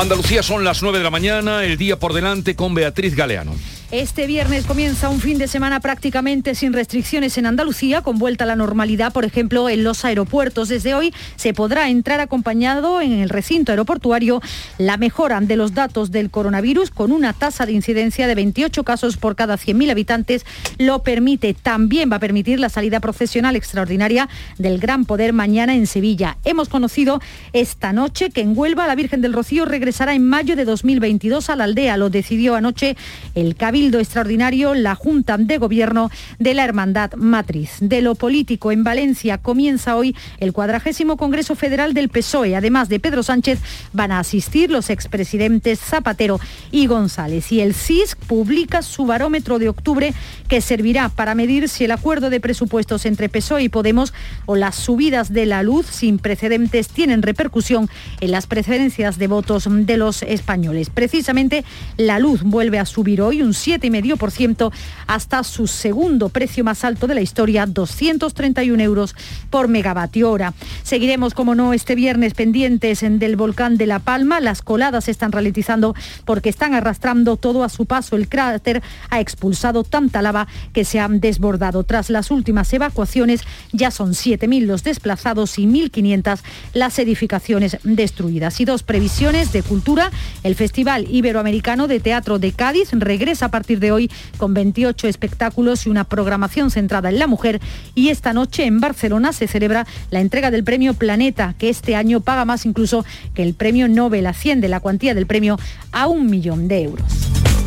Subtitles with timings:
[0.00, 3.56] Andalucía son las 9 de la mañana, el día por delante con Beatriz Galeano.
[3.90, 8.46] Este viernes comienza un fin de semana prácticamente sin restricciones en Andalucía, con vuelta a
[8.46, 10.68] la normalidad, por ejemplo, en los aeropuertos.
[10.68, 14.42] Desde hoy se podrá entrar acompañado en el recinto aeroportuario
[14.76, 19.16] la mejora de los datos del coronavirus con una tasa de incidencia de 28 casos
[19.16, 20.44] por cada 100.000 habitantes.
[20.76, 21.54] Lo permite.
[21.54, 24.28] También va a permitir la salida profesional extraordinaria
[24.58, 26.36] del Gran Poder mañana en Sevilla.
[26.44, 27.22] Hemos conocido
[27.54, 31.56] esta noche que en Huelva la Virgen del Rocío regresará en mayo de 2022 a
[31.56, 31.96] la aldea.
[31.96, 32.94] Lo decidió anoche
[33.34, 36.10] el Cabildo Extraordinario la Junta de Gobierno
[36.40, 37.76] de la Hermandad Matriz.
[37.80, 42.56] De lo político, en Valencia comienza hoy el cuadragésimo Congreso Federal del PSOE.
[42.56, 43.60] Además de Pedro Sánchez,
[43.92, 46.40] van a asistir los expresidentes Zapatero
[46.72, 47.52] y González.
[47.52, 50.12] Y el CIS publica su barómetro de octubre
[50.48, 54.12] que servirá para medir si el acuerdo de presupuestos entre PSOE y Podemos
[54.46, 57.88] o las subidas de la luz sin precedentes tienen repercusión
[58.20, 60.90] en las preferencias de votos de los españoles.
[60.90, 61.64] Precisamente
[61.96, 64.72] la luz vuelve a subir hoy un 7,5%
[65.06, 69.14] hasta su segundo precio más alto de la historia, 231 euros
[69.50, 70.54] por megavatio hora.
[70.82, 74.40] Seguiremos, como no, este viernes pendientes del volcán de La Palma.
[74.40, 78.16] Las coladas se están ralentizando porque están arrastrando todo a su paso.
[78.16, 81.84] El cráter ha expulsado tanta lava que se han desbordado.
[81.84, 86.40] Tras las últimas evacuaciones, ya son 7.000 los desplazados y 1.500
[86.72, 88.60] las edificaciones destruidas.
[88.60, 90.10] Y dos previsiones de cultura.
[90.42, 95.84] El Festival Iberoamericano de Teatro de Cádiz regresa a partir de hoy con 28 espectáculos
[95.84, 97.60] y una programación centrada en la mujer.
[97.96, 102.20] Y esta noche en Barcelona se celebra la entrega del premio Planeta, que este año
[102.20, 104.26] paga más incluso que el premio Nobel.
[104.26, 105.58] Asciende la cuantía del premio
[105.90, 107.57] a un millón de euros.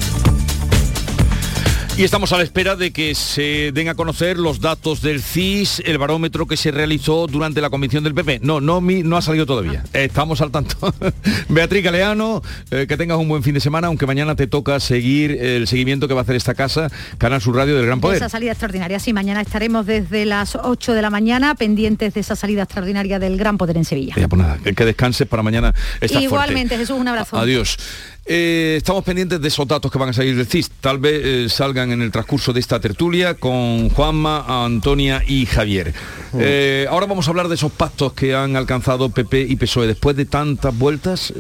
[2.01, 5.83] Y estamos a la espera de que se den a conocer los datos del CIS,
[5.85, 8.39] el barómetro que se realizó durante la convención del PP.
[8.41, 9.83] No, no, no ha salido todavía.
[9.93, 10.75] Estamos al tanto.
[11.49, 12.41] Beatriz Galeano,
[12.71, 16.07] eh, que tengas un buen fin de semana, aunque mañana te toca seguir el seguimiento
[16.07, 18.17] que va a hacer esta casa, Canal Sur Radio del Gran Poder.
[18.17, 22.35] Esa salida extraordinaria, sí, mañana estaremos desde las 8 de la mañana pendientes de esa
[22.35, 24.15] salida extraordinaria del Gran Poder en Sevilla.
[24.17, 25.75] Ya, pues nada, que descanses para mañana.
[26.01, 27.37] Igualmente, Jesús, un abrazo.
[27.37, 27.77] Adiós.
[28.25, 30.69] Eh, estamos pendientes de esos datos que van a salir del CIS.
[30.79, 35.93] Tal vez eh, salgan en el transcurso de esta tertulia con Juanma, Antonia y Javier.
[36.37, 39.87] Eh, ahora vamos a hablar de esos pactos que han alcanzado PP y PSOE.
[39.87, 41.33] Después de tantas vueltas...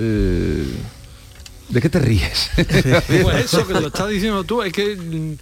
[1.71, 2.49] ¿De qué te ríes?
[3.23, 5.35] pues eso que lo estás diciendo tú, es que mm,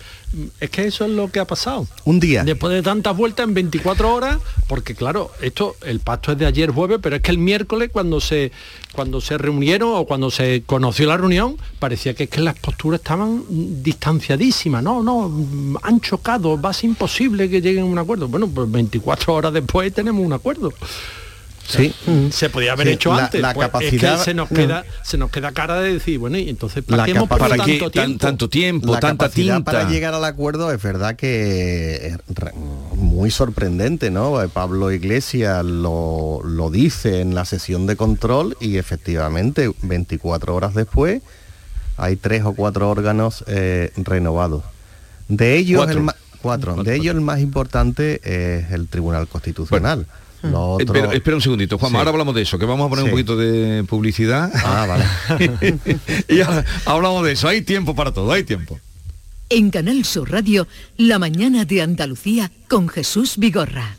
[0.60, 1.88] es que eso es lo que ha pasado.
[2.06, 2.44] Un día.
[2.44, 6.70] Después de tantas vueltas en 24 horas, porque claro, esto, el pacto es de ayer
[6.70, 8.52] jueves, pero es que el miércoles cuando se
[8.94, 13.44] cuando se reunieron o cuando se conoció la reunión, parecía que, las posturas estaban
[13.84, 14.84] distanciadísimas.
[14.84, 18.28] No, no, han chocado, va a ser imposible que lleguen a un acuerdo.
[18.28, 20.74] Bueno, pues 24 horas después tenemos un acuerdo.
[21.70, 21.94] Sí.
[22.32, 23.40] Se podía haber hecho antes.
[23.42, 26.38] La pues capacidad, es que se nos queda, se nos queda cara de decir, bueno,
[26.38, 28.20] y entonces ¿para, hemos tanto, tiempo?
[28.20, 28.94] tanto tiempo?
[28.94, 29.64] La tanta tinta.
[29.64, 32.18] para llegar al acuerdo es verdad que es
[32.96, 34.40] muy sorprendente, ¿no?
[34.52, 41.22] Pablo Iglesias lo, lo dice en la sesión de control y efectivamente 24 horas después
[42.00, 44.64] hay tres o cuatro órganos eh, renovados.
[45.28, 46.10] De ellos el
[46.42, 46.82] cuatro.
[46.84, 50.08] De ellos el más importante es el Tribunal Constitucional.
[50.80, 53.84] Espera, un segundito, Juan, ahora hablamos de eso, que vamos a poner un poquito de
[53.84, 54.52] publicidad.
[54.56, 55.06] Ah, vale.
[56.30, 56.40] y
[56.86, 58.80] hablamos de eso, hay tiempo para todo, hay tiempo.
[59.50, 63.99] En Canal Sur Radio, La mañana de Andalucía con Jesús Vigorra.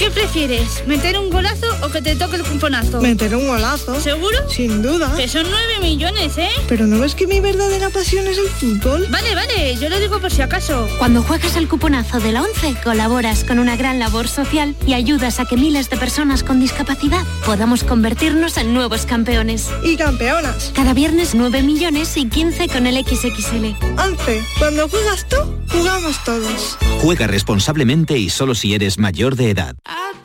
[0.00, 0.82] ¿Qué prefieres?
[0.86, 3.02] ¿Meter un golazo o que te toque el cuponazo?
[3.02, 4.00] Meter un golazo.
[4.00, 4.48] ¿Seguro?
[4.48, 5.12] Sin duda.
[5.14, 6.48] Que son 9 millones, ¿eh?
[6.68, 9.06] Pero ¿no ves que mi verdadera pasión es el fútbol?
[9.10, 10.88] Vale, vale, yo lo digo por si acaso.
[10.96, 15.38] Cuando juegas el cuponazo de la 11, colaboras con una gran labor social y ayudas
[15.38, 19.68] a que miles de personas con discapacidad podamos convertirnos en nuevos campeones.
[19.84, 20.72] Y campeonas.
[20.74, 23.76] Cada viernes 9 millones y 15 con el XXL.
[23.98, 24.44] 11.
[24.58, 25.36] Cuando juegas tú,
[25.68, 26.78] jugamos todos.
[27.02, 29.76] Juega responsablemente y solo si eres mayor de edad.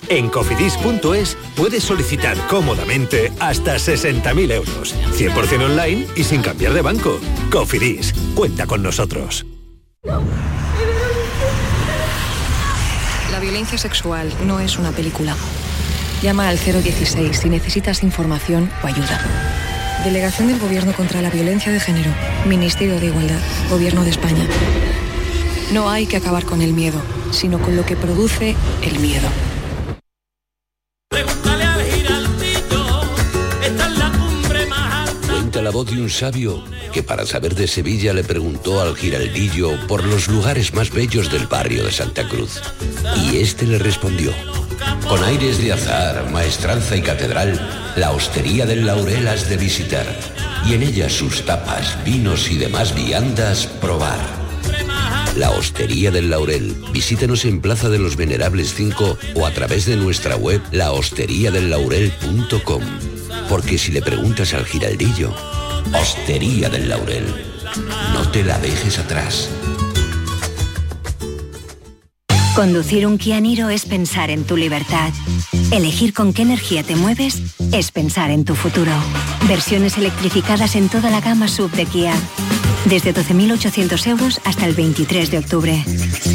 [0.09, 7.19] En cofidis.es puedes solicitar cómodamente hasta 60.000 euros, 100% online y sin cambiar de banco.
[7.51, 9.45] Cofidis, cuenta con nosotros.
[13.31, 15.35] La violencia sexual no es una película.
[16.21, 19.19] Llama al 016 si necesitas información o ayuda.
[20.03, 22.11] Delegación del Gobierno contra la Violencia de Género.
[22.45, 23.39] Ministerio de Igualdad.
[23.69, 24.45] Gobierno de España.
[25.73, 27.01] No hay que acabar con el miedo,
[27.31, 29.27] sino con lo que produce el miedo.
[31.09, 33.01] Pregúntale al giraldillo,
[33.63, 35.27] esta es la cumbre más alta.
[35.27, 39.71] Cuenta la voz de un sabio que para saber de Sevilla le preguntó al giraldillo
[39.87, 42.61] por los lugares más bellos del barrio de Santa Cruz.
[43.15, 44.31] Y este le respondió.
[45.07, 47.59] Con aires de azar, maestranza y catedral,
[47.95, 50.05] la hostería del laurel has de visitar
[50.65, 54.44] y en ella sus tapas, vinos y demás viandas probar.
[55.35, 56.75] La Hostería del Laurel.
[56.93, 62.81] Visítenos en Plaza de los Venerables 5 o a través de nuestra web lahosteriadellaurel.com.
[63.49, 65.35] Porque si le preguntas al giraldillo,
[65.93, 67.25] Hostería del Laurel,
[68.13, 69.49] no te la dejes atrás.
[72.55, 75.11] Conducir un Kia Niro es pensar en tu libertad.
[75.71, 77.41] Elegir con qué energía te mueves
[77.73, 78.93] es pensar en tu futuro.
[79.49, 82.13] Versiones electrificadas en toda la gama sub de Kia.
[82.89, 85.83] Desde 12.800 euros hasta el 23 de octubre.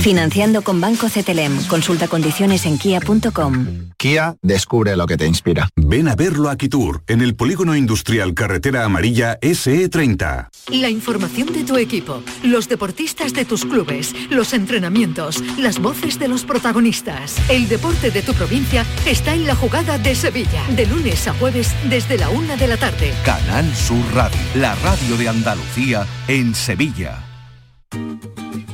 [0.00, 1.66] Financiando con Banco CTLM.
[1.66, 3.90] Consulta condiciones en kia.com.
[3.98, 5.68] Kia descubre lo que te inspira.
[5.76, 10.48] Ven a verlo a Kitur, en el Polígono Industrial Carretera Amarilla SE30.
[10.70, 16.28] La información de tu equipo, los deportistas de tus clubes, los entrenamientos, las voces de
[16.28, 17.36] los protagonistas.
[17.50, 21.74] El deporte de tu provincia está en la jugada de Sevilla, de lunes a jueves
[21.90, 23.12] desde la una de la tarde.
[23.26, 27.26] Canal Sur Radio, la radio de Andalucía en Sevilla.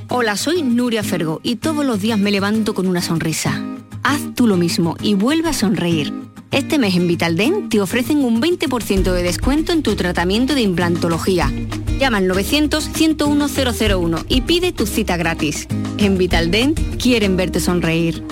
[0.09, 3.61] Hola, soy Nuria Fergo y todos los días me levanto con una sonrisa.
[4.05, 6.15] Haz tú lo mismo y vuelve a sonreír.
[6.53, 11.53] Este mes en Vitaldent te ofrecen un 20% de descuento en tu tratamiento de implantología.
[11.99, 15.67] Llama al 900-101-001 y pide tu cita gratis.
[15.99, 18.23] En Vitaldent quieren verte sonreír.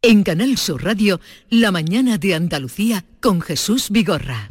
[0.02, 1.20] En Canal Sur Radio,
[1.50, 4.50] La mañana de Andalucía con Jesús Vigorra.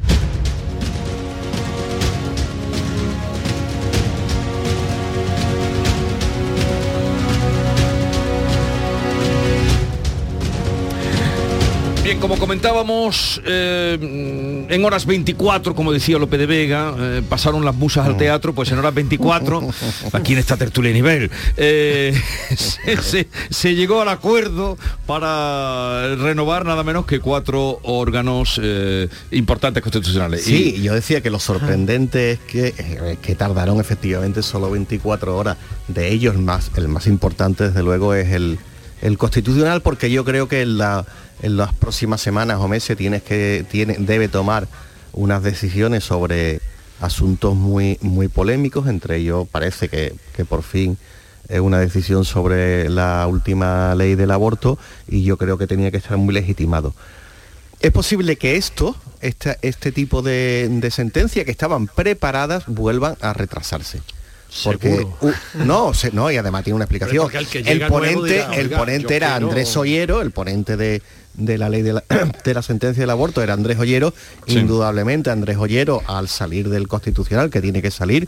[12.07, 17.75] Bien, como comentábamos, eh, en horas 24, como decía López de Vega, eh, pasaron las
[17.75, 19.61] musas al teatro, pues en horas 24,
[20.13, 22.13] aquí en esta tertulia de nivel, eh,
[22.55, 28.57] se, se- se llegó al acuerdo para renovar nada menos que cuatro órganos
[29.31, 30.45] importantes constitucionales.
[30.45, 35.57] Sí, Y- yo decía que lo sorprendente es que, que tardaron efectivamente solo 24 horas.
[35.89, 38.59] De ellos, el más, el más importante, desde luego, es el,
[39.01, 41.05] el constitucional, porque yo creo que la-
[41.41, 44.67] en las próximas semanas o meses tienes que, tiene, debe tomar
[45.13, 46.59] unas decisiones sobre
[46.99, 50.97] asuntos muy, muy polémicos, entre ellos parece que, que por fin
[51.47, 55.97] es una decisión sobre la última ley del aborto y yo creo que tenía que
[55.97, 56.93] estar muy legitimado.
[57.79, 63.33] Es posible que esto, esta- este tipo de, de sentencias que estaban preparadas, vuelvan a
[63.33, 64.01] retrasarse.
[64.63, 65.05] Porque
[65.55, 67.29] no, se- no, y además tiene una explicación.
[67.33, 69.47] el que el ponente, dirá, el "Oiga, ponente era quiero-".
[69.47, 71.01] Andrés Ollero, el ponente de,
[71.33, 72.03] de la ley de la,
[72.43, 74.13] de la sentencia del aborto era Andrés Ollero.
[74.47, 78.27] Indudablemente Andrés Ollero, al salir del constitucional, que tiene que salir,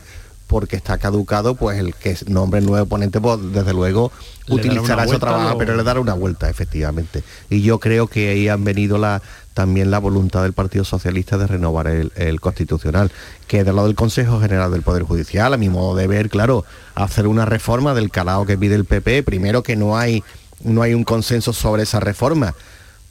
[0.50, 4.10] porque está caducado, pues el que nombre el nuevo ponente, pues desde luego
[4.48, 7.22] utilizará vuelta, trabajo, pero le dará una vuelta, efectivamente.
[7.48, 9.22] Y yo creo que ahí han venido la,
[9.54, 13.12] también la voluntad del Partido Socialista de renovar el, el Constitucional,
[13.46, 16.64] que de lo del Consejo General del Poder Judicial, a mi modo de ver, claro,
[16.96, 20.24] hacer una reforma del calado que pide el PP, primero que no hay,
[20.64, 22.56] no hay un consenso sobre esa reforma,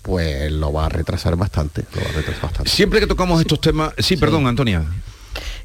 [0.02, 2.70] pues lo va a retrasar bastante, lo va a retrasar bastante.
[2.70, 3.94] Siempre que tocamos estos temas...
[3.98, 4.84] Sí, perdón, Antonia.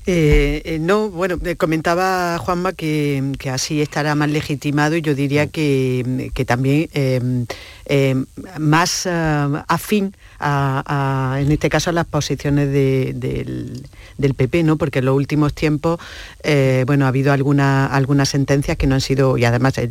[0.06, 5.14] Eh, eh, no, bueno, eh, comentaba Juanma que, que así estará más legitimado y yo
[5.14, 8.14] diría que, también eh,
[8.58, 13.82] más afín a, a, en este caso a las posiciones de- del,
[14.18, 14.76] del PP, ¿no?
[14.76, 15.98] Porque en los últimos tiempos,
[16.42, 19.88] eh, bueno, ha habido alguna- algunas sentencias que no han sido, y además eh,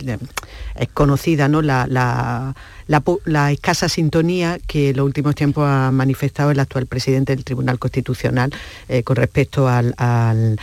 [0.75, 1.62] es conocida, ¿no?
[1.62, 2.55] La, la-
[2.88, 7.33] la po- la escasa sintonía que en los últimos tiempos ha manifestado el actual presidente
[7.33, 8.51] del Tribunal Constitucional
[8.89, 10.57] eh, con respecto al, al,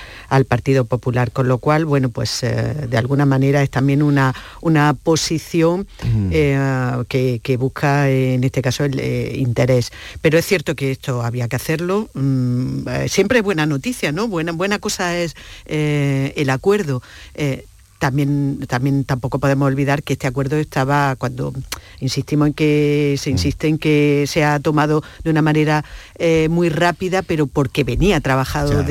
[0.45, 4.93] Partido Popular, con lo cual, bueno, pues eh, de alguna manera es también una, una
[4.95, 5.87] posición
[6.31, 6.59] eh,
[7.09, 9.01] que, busca, en este caso, el
[9.37, 9.70] interés.
[10.21, 12.09] Pero es cierto que esto había que hacerlo.
[12.15, 14.29] Mm, siempre es buena noticia, ¿no?
[14.29, 15.35] Buena, buena cosa es
[15.67, 17.03] el acuerdo
[18.01, 21.53] también, también tampoco podemos olvidar que este acuerdo estaba cuando
[22.01, 23.33] insistimos en que se mm.
[23.33, 25.85] insiste en que se ha tomado de una manera
[26.19, 28.85] eh, muy rápida, pero porque venía trabajado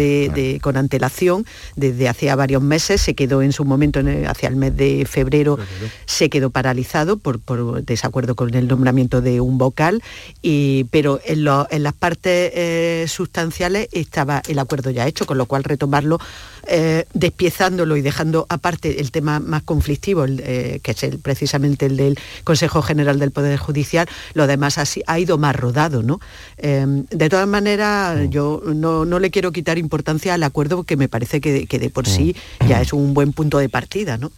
[0.61, 5.07] con antelación desde hacía varios meses, se quedó en su momento hacia el mes de
[5.09, 5.57] febrero,
[6.05, 10.03] se quedó paralizado por, desacuerdo con el nombramiento de un vocal,
[10.43, 15.63] y, pero en, las partes eh, sustanciales estaba el acuerdo ya hecho, con lo cual
[15.63, 16.19] retomarlo
[16.71, 21.97] eh, despiezándolo y dejando aparte el tema más conflictivo, eh, que es el, precisamente el
[21.97, 26.03] del Consejo General del Poder Judicial, lo demás así, ha ido más rodado.
[26.03, 26.19] ¿no?
[26.57, 31.41] Em, de todas maneras, yo no, le quiero quitar importancia al acuerdo que me parece
[31.41, 32.35] que, que de por sí
[32.67, 34.17] ya es un buen punto de partida.
[34.17, 34.31] ¿no?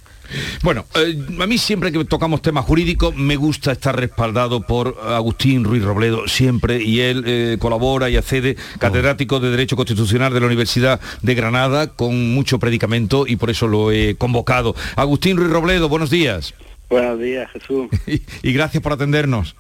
[0.64, 5.64] Bueno, eh, a mí siempre que tocamos temas jurídicos me gusta estar respaldado por Agustín
[5.64, 10.46] Ruiz Robledo, siempre, y él eh, colabora y accede, catedrático de Derecho Constitucional de la
[10.48, 14.76] Universidad de Granada, con mucho predicamento y por eso lo he convocado.
[14.96, 16.54] Agustín Ruiz Robledo, buenos días.
[16.90, 17.88] Buenos días, Jesús.
[18.44, 19.56] y, gracias por atendernos.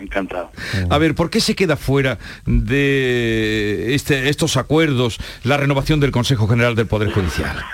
[0.00, 0.50] Encantado.
[0.90, 6.46] A ver, ¿por qué se queda fuera de este, estos acuerdos la renovación del Consejo
[6.46, 7.64] General del Poder Judicial?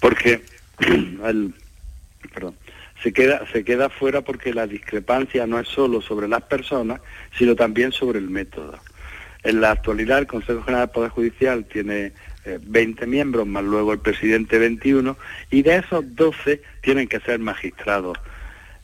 [0.00, 0.44] Porque
[3.02, 7.00] se queda, se queda fuera porque la discrepancia no es solo sobre las personas,
[7.36, 8.78] sino también sobre el método.
[9.44, 12.12] En la actualidad el Consejo General del Poder Judicial tiene
[12.44, 15.16] 20 eh, miembros, más luego el presidente 21,
[15.50, 18.18] y de esos 12 tienen que ser magistrados.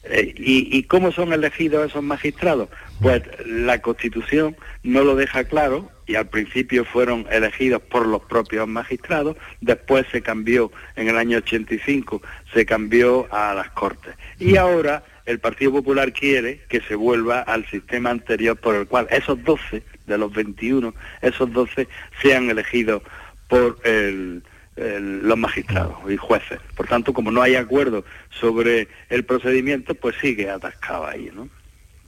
[0.06, 2.68] Eh, y, cómo son elegidos esos magistrados?
[3.00, 8.68] Pues la Constitución no lo deja claro y al principio fueron elegidos por los propios
[8.68, 12.20] magistrados, después se cambió en el año 85,
[12.52, 14.14] se cambió a las Cortes.
[14.38, 19.06] Y ahora el Partido Popular quiere que se vuelva al sistema anterior por el cual
[19.11, 21.88] esos 12 de los 21, esos 12
[22.20, 23.02] sean elegidos
[23.49, 24.42] por el
[24.76, 26.59] los magistrados y jueces.
[26.76, 31.49] Por tanto, como no hay acuerdo sobre el procedimiento, pues sigue atascado ahí, ¿no?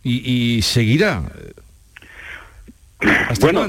[0.03, 1.23] ¿Y, seguirá?
[3.41, 3.67] bueno,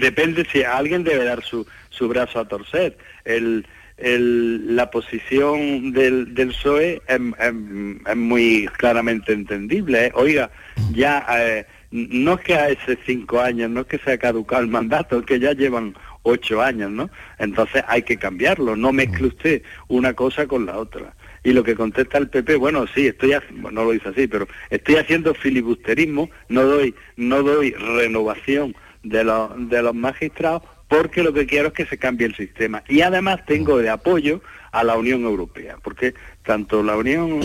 [0.00, 2.98] depende si alguien debe dar su, su brazo a torcer.
[3.24, 3.66] El,
[3.98, 10.06] el, la posición del, del PSOE es, muy claramente entendible.
[10.06, 10.12] ¿eh?
[10.14, 10.50] Oiga,
[10.92, 14.68] ya eh, no es que hace cinco años, no es que se ha caducado el
[14.68, 15.94] mandato, es que ya llevan
[16.28, 17.10] ocho años, ¿no?
[17.38, 21.14] Entonces hay que cambiarlo, no mezcle usted una cosa con la otra.
[21.44, 24.96] Y lo que contesta el PP, bueno, sí, estoy no lo dice así, pero estoy
[24.96, 31.46] haciendo filibusterismo, no doy, no doy renovación de los, de los magistrados porque lo que
[31.46, 32.82] quiero es que se cambie el sistema.
[32.88, 34.40] Y además tengo de apoyo
[34.72, 37.40] a la Unión Europea, porque tanto la Unión,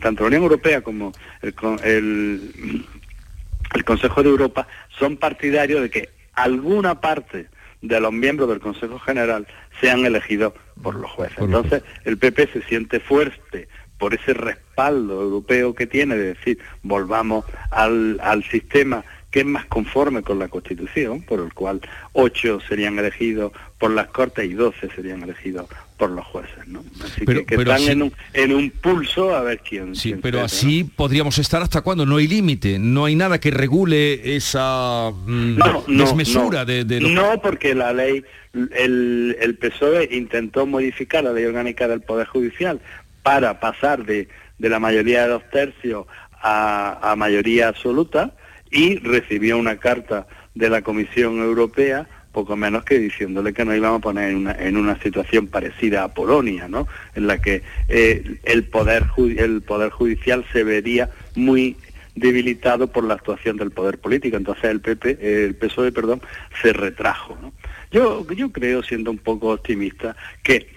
[0.00, 2.84] tanto la Unión Europea como el, el,
[3.74, 4.66] el Consejo de Europa
[4.98, 7.48] son partidarios de que alguna parte
[7.88, 9.46] de los miembros del Consejo General
[9.80, 10.52] sean elegidos
[10.82, 11.38] por los jueces.
[11.38, 17.44] Entonces, el PP se siente fuerte por ese respaldo europeo que tiene de decir, volvamos
[17.70, 21.80] al, al sistema que es más conforme con la Constitución, por el cual
[22.12, 25.66] ocho serían elegidos por las Cortes y doce serían elegidos
[25.96, 26.84] por los jueces, ¿no?
[27.04, 29.94] Así que, están en, un, en, un, pulso a ver quién.
[29.94, 34.36] Sí, pero así podríamos estar hasta cuando no hay límite, no hay nada que regule
[34.36, 41.44] esa mm, desmesura de, No, porque la ley, el, el PSOE intentó modificar la ley
[41.44, 42.80] orgánica del Poder Judicial
[43.22, 44.28] para pasar de,
[44.58, 46.06] de la mayoría de dos tercios
[46.40, 48.34] a, a mayoría absoluta
[48.76, 54.00] y recibió una carta de la Comisión Europea poco menos que diciéndole que nos íbamos
[54.00, 56.86] a poner en una, en una situación parecida a Polonia, ¿no?
[57.14, 61.78] En la que eh, el, poder el Poder Judicial se vería muy
[62.14, 64.36] debilitado por la actuación del poder político.
[64.36, 66.20] Entonces el PP, el PSOE, perdón,
[66.60, 67.38] se retrajo.
[67.90, 70.68] Yo, yo creo, siendo un poco optimista, que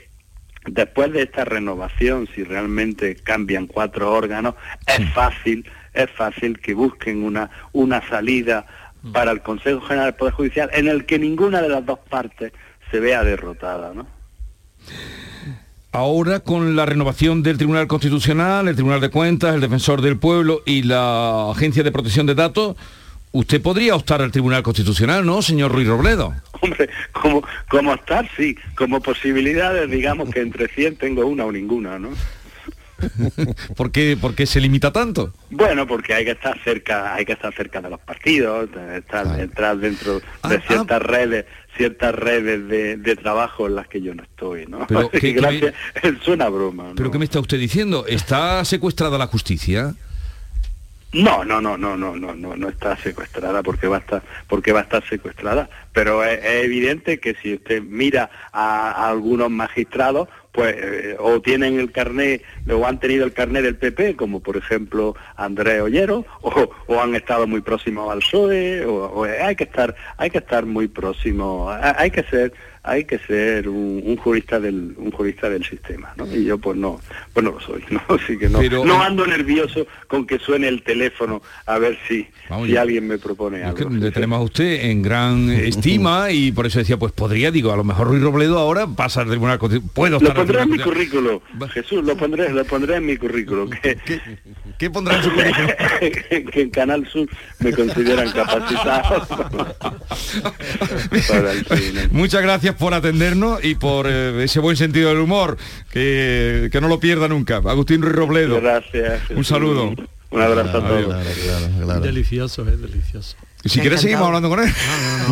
[0.65, 4.55] después de esta renovación, si realmente cambian cuatro órganos,
[4.87, 5.65] es fácil,
[6.03, 8.65] es fácil que busquen una, una salida
[9.13, 12.51] para el Consejo General del Poder Judicial en el que ninguna de las dos partes
[12.91, 14.07] se vea derrotada, ¿no?
[15.91, 20.61] Ahora con la renovación del Tribunal Constitucional, el Tribunal de Cuentas, el Defensor del Pueblo
[20.65, 22.75] y la Agencia de Protección de Datos,
[23.31, 26.33] usted podría optar al Tribunal Constitucional, ¿no, señor Ruiz Robledo?
[26.61, 28.55] Hombre, como, como optar, sí.
[28.75, 32.09] Como posibilidades, digamos que entre 100 tengo una o ninguna, ¿no?
[33.75, 35.33] ¿Por qué, por qué se limita tanto?
[35.49, 39.77] Bueno, porque hay que estar cerca, hay que estar cerca de los partidos, estar, entrar
[39.77, 40.61] dentro de Ah, ah.
[40.67, 41.45] ciertas redes,
[41.77, 44.85] ciertas redes de, de trabajo en las que yo no estoy, ¿no?
[44.87, 45.73] Pero, ¿qué- qué Gracias,
[46.23, 46.89] suena broma.
[46.89, 46.95] ¿no?
[46.95, 48.05] ¿Pero qué me está usted diciendo?
[48.07, 49.95] ¿Está secuestrada la justicia?
[51.11, 54.71] No, no, no, no, no, no, no, no está secuestrada porque va a estar, porque
[54.73, 55.67] va a estar secuestrada.
[55.91, 61.39] Pero es, es evidente que si usted mira a, a algunos magistrados, pues eh, o
[61.41, 66.25] tienen el carnet o han tenido el carnet del PP, como por ejemplo Andrés Ollero,
[66.41, 70.39] o, o han estado muy próximos al PSOE, o, o hay que estar, hay que
[70.39, 75.11] estar muy próximo, hay hay que ser hay que ser un, un jurista del un
[75.11, 76.25] jurista del sistema ¿no?
[76.33, 76.99] y yo pues no
[77.33, 80.67] pues no lo soy no así que no Pero- no ando nervioso con que suene
[80.67, 84.39] el teléfono a ver si Vamos, si alguien me propone Es que algo le tenemos
[84.39, 88.07] a usted en gran estima y por eso decía, pues podría, digo, a lo mejor
[88.07, 89.59] Ruiz Robledo ahora pasa al Tribunal.
[89.59, 91.41] Puedo lo estar el pondré en mi currículo
[91.73, 93.97] Jesús lo pondré lo pondré en mi currículo que,
[94.77, 95.67] ¿Qué pondrá en su currículo?
[96.51, 97.27] que en Canal Sur
[97.59, 99.27] me consideran capacitado
[101.27, 102.07] para el cine.
[102.11, 105.57] Muchas gracias por atendernos y por eh, ese buen sentido del humor,
[105.91, 107.57] que, que no lo pierda nunca.
[107.57, 108.61] Agustín Ruiz Robledo.
[108.61, 109.93] gracias Un saludo.
[110.31, 113.35] un abrazo a todos Delicioso, es delicioso.
[113.65, 114.73] Si quieres seguimos hablando con él.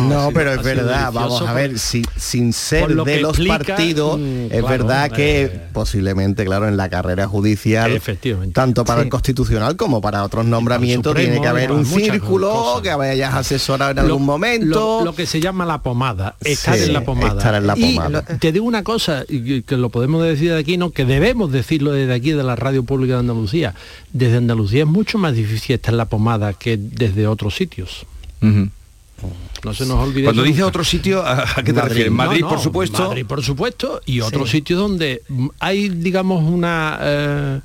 [0.08, 4.18] No, pero es verdad, vamos a ver, si, sin ser lo de los explica, partidos,
[4.20, 8.52] mm, es claro, verdad que eh, posiblemente, claro, en la carrera judicial, Efectivamente.
[8.52, 9.04] tanto para Sí.
[9.06, 12.82] el constitucional como para otros nombramientos, Supremo, tiene que haber y un círculo cosas.
[12.82, 14.98] que vayas asesorado en Lo- algún momento.
[15.00, 17.38] Lo, lo que se llama la pomada, estar Sí, en la pomada.
[17.38, 18.24] estar en la Y pomada.
[18.28, 21.50] lo- te digo una cosa, y que lo podemos decir de aquí, no, que debemos
[21.50, 23.74] decirlo desde aquí de la radio pública de Andalucía.
[24.12, 28.04] Desde Andalucía es mucho más difícil estar en la pomada que desde otros sitios.
[28.40, 30.24] No se nos olvide.
[30.24, 32.12] Cuando dice otro sitio, ¿a a qué te refieres?
[32.12, 33.08] Madrid, No, no, por supuesto.
[33.08, 34.58] Madrid, por supuesto, y otros Sí.
[34.58, 35.22] sitios donde
[35.58, 37.60] hay, digamos, una eh,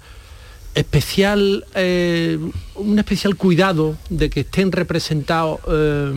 [0.74, 2.39] especial eh,
[2.75, 6.12] un especial cuidado de que estén representados eh,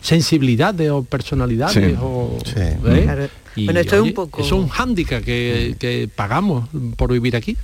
[0.00, 1.96] sensibilidades o personalidades Sí.
[2.00, 2.52] o Sí.
[2.56, 3.00] ¿eh?
[3.02, 3.28] Claro.
[3.56, 7.10] Y, Bueno, esto es un oye, poco- eso es un hándicap que, que pagamos por
[7.12, 7.56] vivir aquí.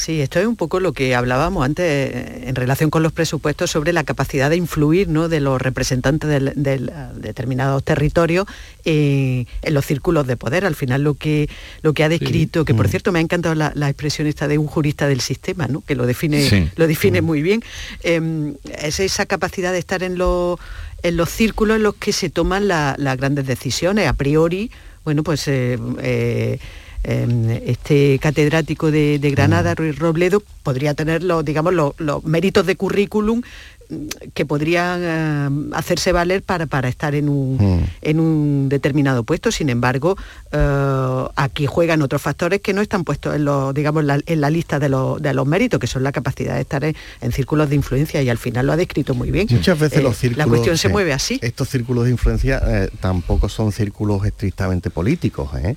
[0.00, 3.70] Sí, esto es un poco lo que hablábamos antes eh, en relación con los presupuestos
[3.70, 5.28] sobre la capacidad de influir ¿no?
[5.28, 8.46] de los representantes del, eh, determinados territorios
[8.86, 10.64] eh, en los círculos de poder.
[10.64, 11.50] Al final lo que,
[11.82, 12.90] lo que ha descrito, que por Mm.
[12.90, 15.82] cierto me ha encantado la, la expresión esta de un jurista del sistema, ¿no?
[15.82, 16.70] que lo define, Sí.
[16.76, 17.62] lo define muy bien,
[18.02, 20.58] eh, es esa capacidad de estar en los,
[21.02, 24.08] en los círculos en los que se toman la- las grandes decisiones.
[24.08, 24.70] A priori,
[25.04, 25.42] bueno, pues...
[25.46, 26.58] eh,
[27.04, 32.24] eh, eh, este catedrático de, de Granada, Ruiz Robledo, podría tener los, digamos, los, los
[32.24, 33.40] méritos de currículum
[33.88, 39.50] mm, que podrían eh, hacerse valer para, para estar en un, en un determinado puesto.
[39.50, 40.16] Sin embargo,
[40.52, 44.50] eh, aquí juegan otros factores que no están puestos en, los, digamos, la- en la
[44.50, 47.68] lista de los, de los méritos, que son la capacidad de estar en, en círculos
[47.70, 49.46] de influencia y al final lo ha descrito muy bien.
[49.50, 50.38] Muchas veces Eh, los círculos...
[50.46, 51.38] La cuestión se mueve así.
[51.42, 55.50] Estos círculos de influencia eh, tampoco son círculos estrictamente políticos.
[55.62, 55.76] ¿eh?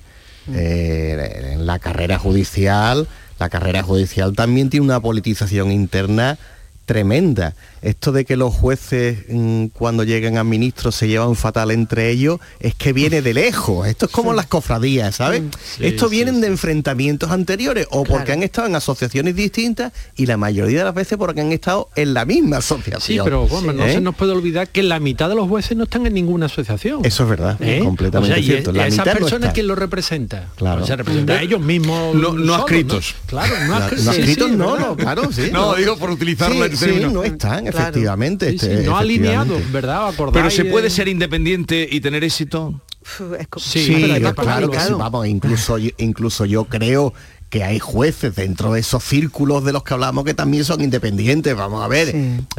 [0.52, 6.38] Eh, en la carrera judicial, la carrera judicial también tiene una politización interna
[6.84, 7.54] tremenda.
[7.82, 12.40] Esto de que los jueces mm, cuando llegan a ministros se llevan fatal entre ellos
[12.60, 13.86] es que viene de lejos.
[13.86, 15.42] Esto es como las cofradías, ¿sabes?
[15.76, 20.26] Sí, Esto sí, vienen de enfrentamientos anteriores o porque han estado en asociaciones distintas y
[20.26, 23.00] la mayoría de las veces porque han estado en la misma asociación.
[23.00, 23.92] Sí, pero no ¿Eh?
[23.94, 27.04] se nos puede olvidar que la mitad de los jueces no están en ninguna asociación.
[27.04, 27.80] Eso es verdad, ¿Eh?
[27.84, 28.70] completamente O sea, y cierto.
[28.70, 29.52] es- La mitad no personas está.
[29.52, 30.48] quién lo representa.
[30.56, 30.82] Claro.
[30.82, 32.14] O sea, representa a ellos mismos.
[32.14, 33.14] No- no solos, adscritos.
[33.26, 35.50] Claro, no, No- adscri- no no, no, claro, sí.
[35.52, 37.78] No, digo por utilizar Sí, el sí, no están, Claro.
[37.78, 38.50] efectivamente.
[38.52, 39.72] Sí, sí, este, no alineados.
[39.72, 40.08] ¿verdad?
[40.08, 40.34] ¿Acordáis?
[40.34, 42.80] Pero se puede Eh, ser independiente y tener éxito.
[43.02, 47.12] Uf, es Sí, Sí, pero claro que sí, vamos, incluso, incluso yo creo
[47.54, 51.54] que hay jueces dentro de esos círculos de los que hablamos que también son independientes,
[51.54, 52.12] vamos a ver,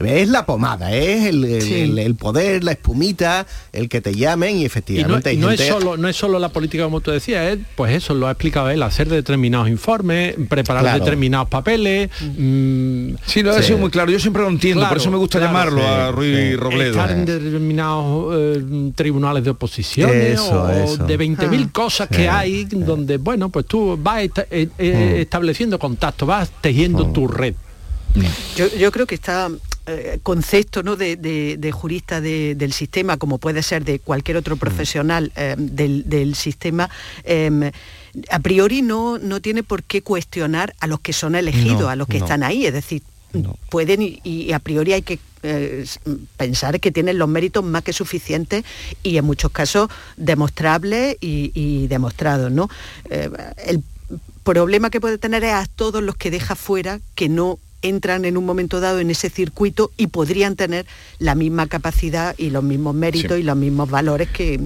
[0.05, 1.73] es la pomada, es el, el- Sí.
[1.81, 5.39] el- el poder, la espumita, el que te llamen y Y no, efectivamente hay y
[5.39, 8.27] no es solo no es solo la política como tú decías es pues eso lo
[8.27, 10.99] ha explicado él hacer determinados informes preparar Claro.
[11.03, 14.11] determinados papeles mm, Sí, lo ha sido muy claro.
[14.11, 15.51] Yo siempre lo entiendo, por eso me gusta claro.
[15.53, 16.55] llamarlo a Ruiz sí.
[16.55, 16.91] Robledo.
[16.91, 21.05] estar en determinados eh, tribunales de oposiciones Eso, o eso.
[21.05, 21.69] de 20.000 Ah.
[21.73, 25.21] cosas Sí, que hay donde bueno pues tú vas esta- eh, eh, Mm.
[25.21, 27.53] estableciendo contacto vas tejiendo tu red
[28.55, 29.49] Yo, yo creo que está
[29.87, 30.95] eh, concepto ¿no?
[30.95, 35.55] de, de- de jurista de- del sistema, como puede ser de cualquier otro profesional eh,
[35.57, 36.89] del, del sistema,
[37.23, 37.71] eh,
[38.31, 41.95] a priori no, no tiene por qué cuestionar a los que son elegidos, No, a
[41.95, 42.25] los que no.
[42.25, 42.65] están ahí.
[42.65, 43.03] Es decir,
[43.69, 45.85] pueden y, y a priori hay que eh,
[46.37, 48.63] pensar que tienen los méritos más que suficientes
[49.03, 52.51] y en muchos casos demostrables y, y demostrados.
[52.51, 52.69] ¿no?
[53.09, 53.29] Eh,
[53.67, 53.83] el
[54.45, 58.37] problema que puede tener es a todos los que deja fuera que no entran en
[58.37, 60.85] un momento dado en ese circuito y podrían tener
[61.19, 64.59] la misma capacidad y los mismos méritos y los mismos valores que,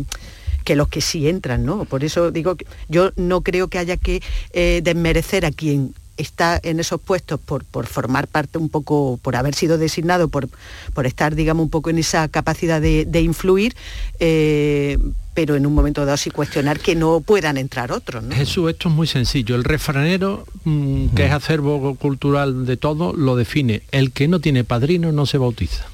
[0.63, 1.85] que los que sí entran, ¿no?
[1.85, 6.59] Por eso digo que yo no creo que haya que eh, desmerecer a quien está
[6.61, 10.49] en esos puestos por, por, formar parte un poco, por haber sido designado, por,
[10.93, 13.75] por estar, digamos, un poco en esa capacidad de, de influir,
[14.19, 14.97] eh,
[15.33, 18.23] pero en un momento dado sí cuestionar que no puedan entrar otros.
[18.23, 18.35] ¿no?
[18.35, 19.55] Jesús, esto es muy sencillo.
[19.55, 23.83] El refranero, mmm, que es acervo cultural de todo, lo define.
[23.91, 25.85] El que no tiene padrino no se bautiza.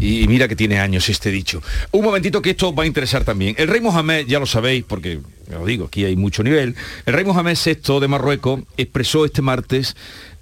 [0.00, 1.62] Y mira que tiene años este dicho.
[1.92, 3.54] Un momentito que esto va a interesar también.
[3.58, 6.74] El rey Mohamed, ya lo sabéis, porque lo digo, aquí hay mucho nivel,
[7.06, 9.96] el rey Mohamed VI de Marruecos expresó este martes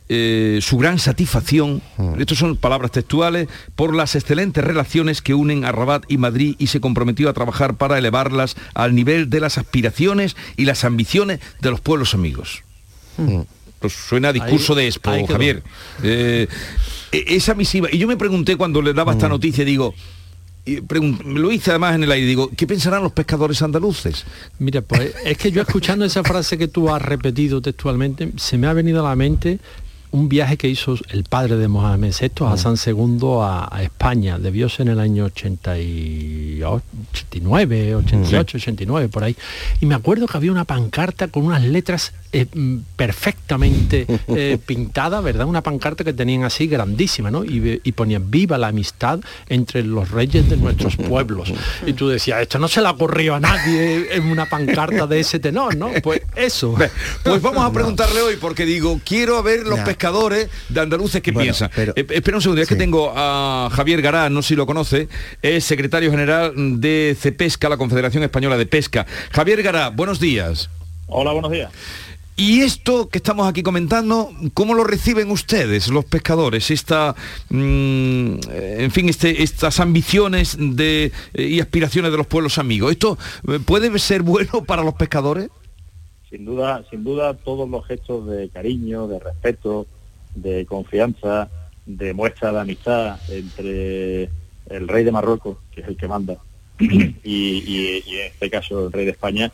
[0.08, 1.82] eh, su gran satisfacción,
[2.18, 6.68] estas son palabras textuales, por las excelentes relaciones que unen a Rabat y Madrid y
[6.68, 11.70] se comprometió a trabajar para elevarlas al nivel de las aspiraciones y las ambiciones de
[11.70, 12.62] los pueblos amigos.
[13.80, 15.26] Pues suena a discurso Ahí- de Expo.
[15.26, 15.62] Javier.
[16.04, 16.46] Eh,
[17.12, 19.94] esa misiva, y yo me pregunté cuando le daba esta noticia, digo,
[21.24, 24.24] lo hice además en el aire, digo, ¿qué pensarán los pescadores andaluces?
[24.58, 28.66] Mira, pues es que yo escuchando esa frase que tú has repetido textualmente, se me
[28.66, 29.60] ha venido a la mente
[30.16, 34.38] un viaje que hizo el padre de Mohamed VI, Hassan II, a, a España.
[34.38, 39.36] Debió ser en el año 88, 89, 88, 89, por ahí.
[39.80, 45.22] Y me acuerdo que había una pancarta con unas letras eh, mm, perfectamente eh, pintadas,
[45.22, 45.46] ¿verdad?
[45.46, 47.44] Una pancarta que tenían así grandísima, ¿no?
[47.44, 51.52] Y, y ponían viva la amistad entre los reyes de nuestros pueblos.
[51.86, 55.38] Y tú decías, esto no se le ocurrió a nadie en una pancarta de ese
[55.38, 55.90] tenor, ¿no?
[56.02, 56.76] Pues eso.
[57.24, 61.44] Pues vamos a preguntarle hoy, porque digo, quiero ver los pescadores de andaluces que Bueno,
[61.46, 61.70] piensan.
[61.74, 64.66] pero- Eh, espera un segundo, es que tengo a Javier Gará, no sé si lo
[64.66, 65.08] conoce,
[65.42, 69.06] es secretario general de CEPESCA, la Confederación Española de Pesca.
[69.32, 70.68] Javier Gará, buenos días.
[71.08, 71.70] Hola, buenos días.
[72.38, 76.70] Y esto que estamos aquí comentando, ¿cómo lo reciben ustedes, los pescadores?
[76.70, 77.14] Esta,
[77.48, 82.92] mm, eh, en fin, este, estas ambiciones de, eh, y aspiraciones de los pueblos amigos.
[82.92, 83.16] ¿Esto
[83.48, 85.48] eh, puede ser bueno para los pescadores?
[86.28, 89.86] Sin duda, sin duda todos los gestos de cariño, de respeto,
[90.34, 91.48] de confianza,
[91.86, 94.24] de muestra de amistad entre
[94.68, 96.36] el rey de Marruecos, que es el que manda,
[96.78, 99.50] y, en este caso el rey de España,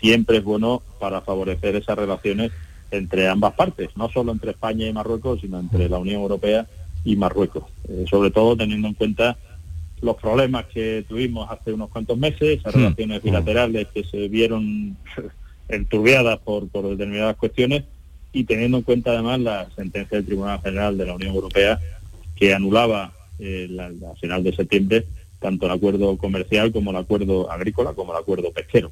[0.00, 2.52] siempre es bueno para favorecer esas relaciones
[2.90, 6.66] entre ambas partes, no solo entre España y Marruecos, sino entre la Unión Europea
[7.04, 7.64] y Marruecos.
[7.88, 9.36] Eh, sobre todo teniendo en cuenta
[10.02, 12.78] los problemas que tuvimos hace unos cuantos meses, esas Hmm.
[12.78, 14.96] relaciones bilaterales que se vieron
[15.68, 17.84] enturbiadas por, por determinadas cuestiones
[18.32, 21.80] y teniendo en cuenta además la sentencia del Tribunal General de la Unión Europea
[22.36, 25.04] que anulaba eh, la- a final de septiembre
[25.40, 28.90] tanto el acuerdo comercial como el acuerdo agrícola como el acuerdo pesquero.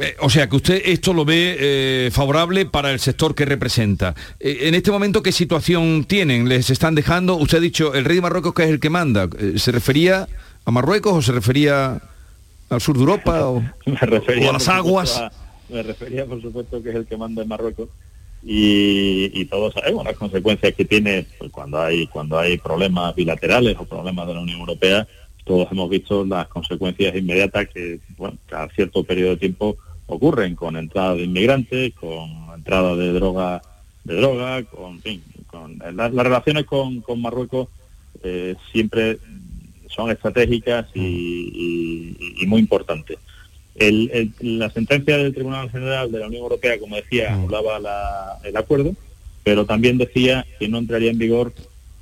[0.00, 4.14] Eh, O sea, que usted esto lo ve eh, favorable para el sector que representa.
[4.40, 6.48] Eh, en este momento, ¿qué situación tienen?
[6.48, 7.36] ¿Les están dejando?
[7.36, 9.28] Usted ha dicho, el rey de Marruecos que es el que manda.
[9.56, 10.26] ¿Se refería
[10.64, 12.00] a Marruecos o se refería
[12.70, 15.18] al sur de Europa o, me refería o a las aguas?
[15.18, 15.30] a-
[15.68, 17.88] me refería por supuesto que es el que manda en Marruecos
[18.44, 23.76] y, y todos sabemos las consecuencias que tiene pues, cuando hay cuando hay problemas bilaterales
[23.78, 25.06] o problemas de la Unión Europea
[25.44, 29.76] todos hemos visto las consecuencias inmediatas que bueno cada cierto periodo de tiempo
[30.06, 33.62] ocurren con entrada de inmigrantes con entrada de droga
[34.04, 37.68] de droga con en fin, con las, las relaciones con, con Marruecos
[38.22, 39.18] eh, siempre
[39.88, 43.18] son estratégicas y, y- y muy importantes.
[43.74, 48.38] El- el- la sentencia del Tribunal General de la Unión Europea, como decía, anulaba la-
[48.44, 48.94] el acuerdo,
[49.44, 51.52] pero también decía que no entraría en vigor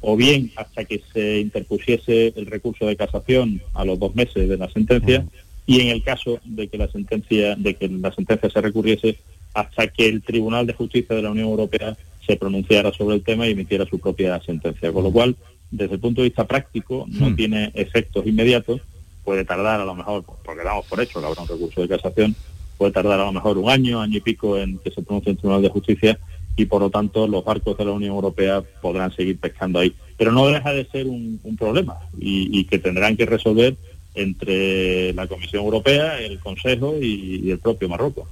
[0.01, 4.57] o bien hasta que se interpusiese el recurso de casación a los dos meses de
[4.57, 5.27] la sentencia
[5.67, 9.19] y en el caso de que la sentencia de que la sentencia se recurriese
[9.55, 13.47] hasta que el Tribunal de Justicia de la Unión Europea se pronunciara sobre el tema
[13.47, 14.93] y emitiera su propia sentencia.
[14.93, 15.37] Con lo cual,
[15.71, 18.81] desde el punto de vista práctico, no tiene efectos inmediatos,
[19.25, 22.35] puede tardar a lo mejor, porque damos por hecho que habrá un recurso de casación,
[22.79, 25.39] puede tardar a lo mejor un año, año y pico en que se pronuncie el
[25.39, 26.19] Tribunal de Justicia
[26.61, 29.93] y por lo tanto los barcos de la Unión Europea podrán seguir pescando ahí.
[30.17, 33.77] Pero no deja de ser un, un problema y, y que tendrán que resolver
[34.15, 38.29] entre la Comisión Europea, el Consejo y, y el propio Marruecos.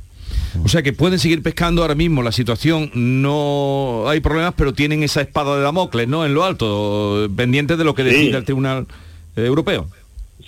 [0.64, 5.03] O sea que pueden seguir pescando ahora mismo, la situación no hay problemas, pero tienen
[5.03, 6.25] esa espada de Damocles, ¿no?
[6.27, 8.09] En lo alto, pendientes de lo que Sí.
[8.11, 8.87] decida el Tribunal
[9.37, 9.88] eh, Europeo.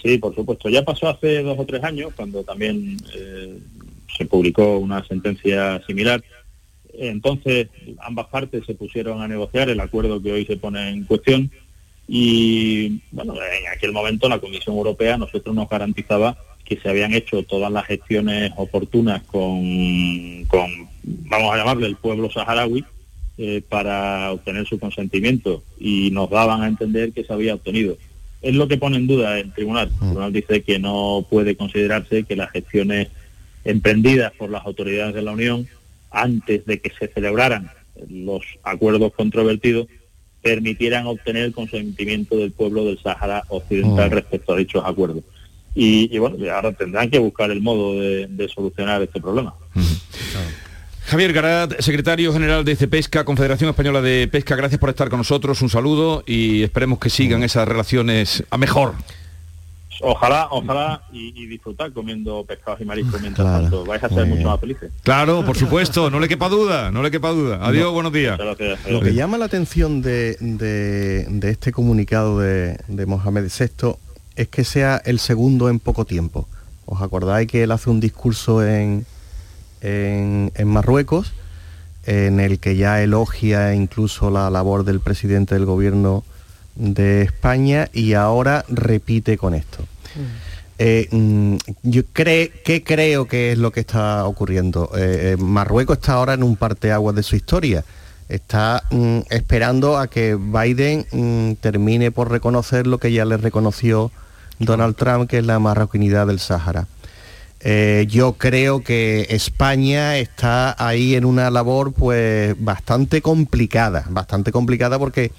[0.03, 0.69] Sí, por supuesto.
[0.69, 3.59] Ya pasó hace dos o tres años, cuando también eh,
[4.17, 6.23] se publicó una sentencia similar.
[6.99, 7.69] Entonces,
[8.01, 11.51] ambas partes se pusieron a negociar el acuerdo que hoy se pone en cuestión
[12.09, 17.43] y, bueno, en aquel momento la Comisión Europea nosotros nos garantizaba que se habían hecho
[17.43, 22.85] todas las gestiones oportunas con, con vamos a llamarle el pueblo saharaui,
[23.43, 27.97] eh, para obtener su consentimiento y nos daban a entender que se había obtenido.
[28.43, 29.89] Es lo que pone en duda el tribunal.
[29.89, 33.09] El tribunal dice que no puede considerarse que las gestiones
[33.65, 35.67] emprendidas por las autoridades de la Unión
[36.11, 37.71] antes de que se celebraran
[38.09, 39.87] los acuerdos controvertidos
[40.43, 45.23] permitieran obtener el consentimiento del pueblo del Sáhara Occidental respecto a dichos acuerdos.
[45.75, 49.55] Y, bueno, ahora tendrán que buscar el modo de, solucionar este problema.
[51.07, 55.61] Javier Garat, secretario general de CEPESCA, Confederación Española de Pesca, gracias por estar con nosotros,
[55.63, 58.95] un saludo y esperemos que sigan esas relaciones a mejor.
[60.03, 63.85] Ojalá, ojalá y, disfrutar comiendo pescados y mariscos mientras tanto.
[63.85, 64.93] Vais a ser mucho más felices.
[65.03, 67.59] Claro, por supuesto, no le quepa duda, no le quepa duda.
[67.67, 68.39] Adiós, buenos días.
[68.89, 70.37] Lo que llama la atención de,
[71.43, 73.97] este comunicado de, de Mohamed VI
[74.37, 76.49] es que sea el segundo en poco tiempo.
[76.87, 79.07] ¿Os acordáis que él hace un discurso en,
[79.81, 81.33] en, Marruecos,
[82.05, 86.25] en el que ya elogia incluso la labor del presidente del gobierno
[86.75, 89.85] de España y ahora repite con esto.
[90.15, 90.21] Mm.
[90.79, 94.91] Eh, mm, yo creo que creo que es lo que está ocurriendo.
[94.97, 97.85] Eh, eh, Marruecos está ahora en un parteaguas de su historia.
[98.29, 104.11] Está mm, esperando a que Biden termine por reconocer lo que ya le reconoció
[104.59, 106.87] Donald Trump, que es la marroquinidad del Sáhara.
[107.63, 114.99] Eh, yo creo que España está ahí en una labor pues bastante complicada, bastante complicada
[114.99, 115.31] porque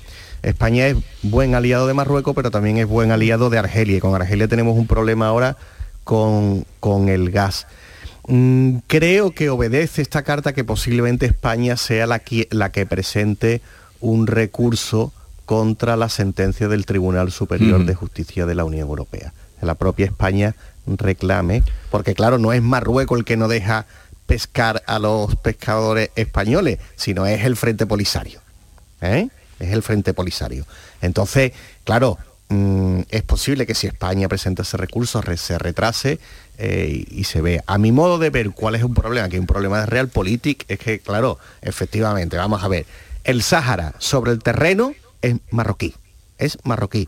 [0.43, 3.97] España es buen aliado de Marruecos, pero también es buen aliado de Argelia.
[3.97, 5.57] Y con Argelia tenemos un problema ahora
[6.03, 6.65] con,
[7.07, 7.67] el gas.
[8.27, 13.61] Mm, creo que obedece esta carta que posiblemente España sea la la que presente
[13.99, 15.13] un recurso
[15.45, 19.33] contra la sentencia del Tribunal Superior de Justicia de la Unión Europea.
[19.61, 20.55] La propia España
[20.87, 23.85] reclame, porque claro, no es Marruecos el que no deja
[24.25, 28.39] pescar a los pescadores españoles, sino es el Frente Polisario.
[29.01, 29.27] ¿eh?
[29.61, 30.65] Es el Frente Polisario.
[31.01, 32.17] Entonces, claro,
[32.49, 36.19] mm, es posible que si España presenta ese recurso se retrase
[36.57, 37.63] eh, y, se vea.
[37.67, 40.79] A mi modo de ver cuál es un problema, que un problema de realpolitik, es
[40.79, 42.85] que, claro, efectivamente, vamos a ver,
[43.23, 45.95] el Sáhara sobre el terreno es marroquí,
[46.37, 47.07] es marroquí.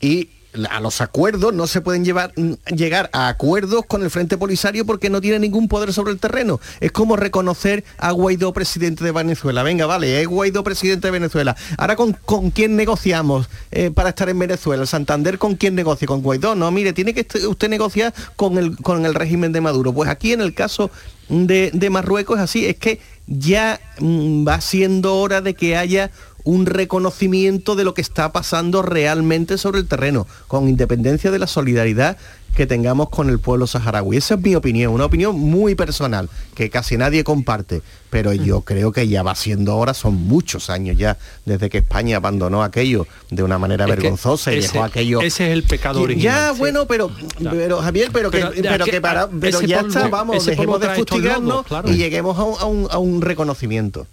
[0.00, 0.30] Y
[0.70, 2.32] a los acuerdos no se pueden llevar,
[2.74, 6.60] llegar a acuerdos con el Frente Polisario porque no tiene ningún poder sobre el terreno.
[6.80, 9.62] Es como reconocer a Guaidó presidente de Venezuela.
[9.62, 11.56] Venga, vale, es Guaidó presidente de Venezuela.
[11.76, 14.86] Ahora con, con quién negociamos eh, para estar en Venezuela.
[14.86, 16.54] Santander con quién negocia, con Guaidó.
[16.54, 19.92] No, mire, tiene que usted negociar con el, con el régimen de Maduro.
[19.92, 20.90] Pues aquí en el caso
[21.28, 26.10] de, de Marruecos es así, es que ya mm, va siendo hora de que haya
[26.48, 31.46] un reconocimiento de lo que está pasando realmente sobre el terreno, con independencia de la
[31.46, 32.16] solidaridad
[32.56, 34.16] que tengamos con el pueblo saharaui.
[34.16, 38.92] Esa es mi opinión, una opinión muy personal, que casi nadie comparte, pero yo creo
[38.92, 43.42] que ya va siendo hora, son muchos años ya desde que España abandonó aquello de
[43.42, 45.20] una manera vergonzosa y dejó aquello...
[45.20, 46.34] Ese es el pecado original.
[46.34, 50.80] Ya, bueno, pero, pero Javier, pero, que, pero, que para, pero ya está, vamos, dejemos
[50.80, 54.06] de fustigarnos y lleguemos a un reconocimiento.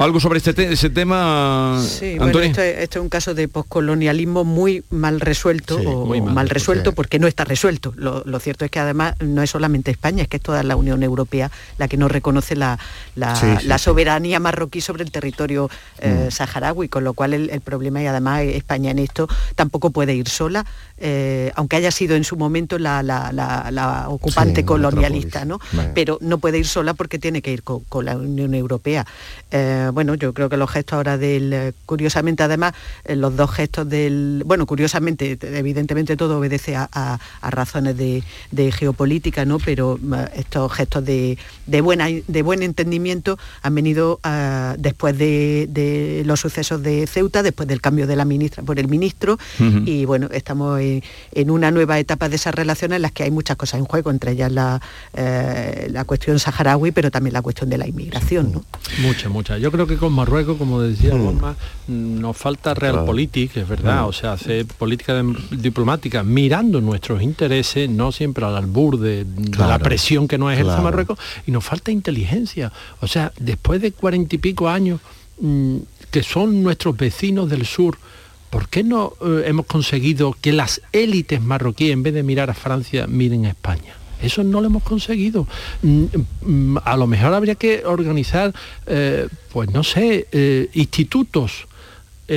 [0.00, 4.82] ¿Algo sobre este ese tema, sí, Bueno, este, este, es un caso de poscolonialismo muy
[4.88, 7.92] mal resuelto, o muy mal, resuelto porque no está resuelto.
[7.96, 11.02] Lo, cierto es que además no es solamente España, es que es toda la Unión
[11.02, 12.78] Europea la que no reconoce la,
[13.76, 16.30] soberanía marroquí sobre el territorio eh, mm.
[16.30, 20.64] saharaui, con lo cual el, problema, y además España en esto tampoco puede ir sola,
[20.96, 25.60] eh, aunque haya sido en su momento la, ocupante colonialista, ¿no?
[25.94, 29.06] Pero no puede ir sola porque tiene que ir con, la Unión Europea.
[29.50, 32.74] Eh, bueno, yo creo que los gestos ahora del, eh, curiosamente además,
[33.04, 39.58] eh, los dos gestos del, bueno, curiosamente, evidentemente todo obedece a, razones de, geopolítica, ¿no?
[39.58, 39.98] Pero
[40.34, 41.36] estos gestos de,
[41.82, 47.80] buena, de buen entendimiento han venido ah, después de, los sucesos de Ceuta, después del
[47.80, 49.38] cambio de la ministra por el ministro,
[49.84, 53.56] y bueno, estamos en, una nueva etapa de esas relaciones en las que hay muchas
[53.56, 54.80] cosas en juego, entre ellas la,
[55.14, 58.64] eh, la cuestión saharaui, pero también la cuestión de la inmigración, ¿no?
[59.02, 59.60] Muchas, muchas.
[59.60, 61.56] Yo creo que con Marruecos, como decía Norma,
[61.88, 68.44] nos falta realpolitik, es verdad, o sea, hacer política diplomática mirando nuestros intereses, no siempre
[68.44, 69.26] al albur de,
[69.58, 72.72] la presión que nos ejerce Marruecos, y nos falta inteligencia.
[73.00, 75.00] O sea, después de cuarenta y pico años,
[75.40, 75.76] mm,
[76.10, 77.98] que son nuestros vecinos del sur,
[78.50, 82.54] ¿por qué no eh, hemos conseguido que las élites marroquíes, en vez de mirar a
[82.54, 83.99] Francia, miren a España?
[84.22, 85.46] Eso no lo hemos conseguido.
[85.82, 86.04] Mm,
[86.42, 88.54] mm, a lo mejor habría que organizar,
[88.86, 91.66] eh, pues no sé, eh, institutos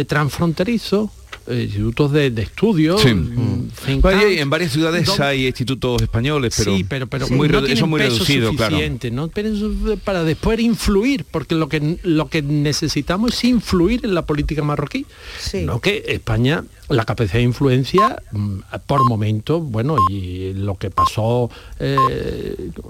[0.08, 1.12] transfronterizos
[1.46, 2.98] eh, institutos de, de estudio.
[2.98, 3.13] Sí.
[3.13, 8.00] mm, en varias ciudades hay institutos españoles, pero, sí, pero, pero muy no eso muy
[8.00, 8.72] peso reducido, claro.
[8.72, 9.28] suficiente, ¿no?
[9.28, 9.69] Pero eso
[10.06, 15.06] para después influir, porque lo que lo que necesitamos es influir en la política marroquí.
[15.65, 21.50] No que España, la capacidad de influencia, mm, por momento, bueno, y lo que pasó
[21.80, 21.98] eh,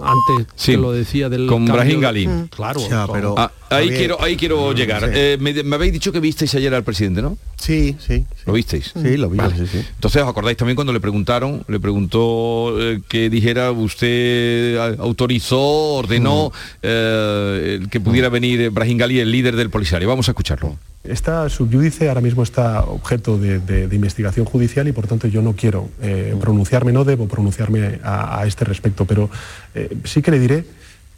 [0.01, 2.27] antes Sí, que lo decía del con Brahim Gali.
[2.27, 5.03] Mm, Claro, con- Ah, ahí Javier, quiero, ahí quiero mm, llegar.
[5.06, 5.10] sí.
[5.13, 7.38] Eh, me, me habéis dicho que visteis ayer al presidente, ¿no?
[7.58, 8.25] Sí, sí.
[8.45, 8.91] ¿Lo visteis?
[8.93, 9.56] Sí, lo vi, Vale.
[9.56, 9.86] sí, sí.
[9.95, 15.60] Entonces os acordáis también cuando le preguntaron, le preguntó eh, que dijera usted eh, autorizó,
[15.95, 16.51] ordenó
[16.82, 20.08] eh, el que pudiera venir Brahim Gali, el líder del Polisario.
[20.10, 20.77] Vamos a escucharlo.
[21.03, 25.41] Esta subyúdice ahora mismo está objeto de, de- de investigación judicial y por tanto yo
[25.41, 29.29] no quiero eh, pronunciarme, no debo pronunciarme a, a este respecto, pero
[29.75, 30.65] eh, sí que le diré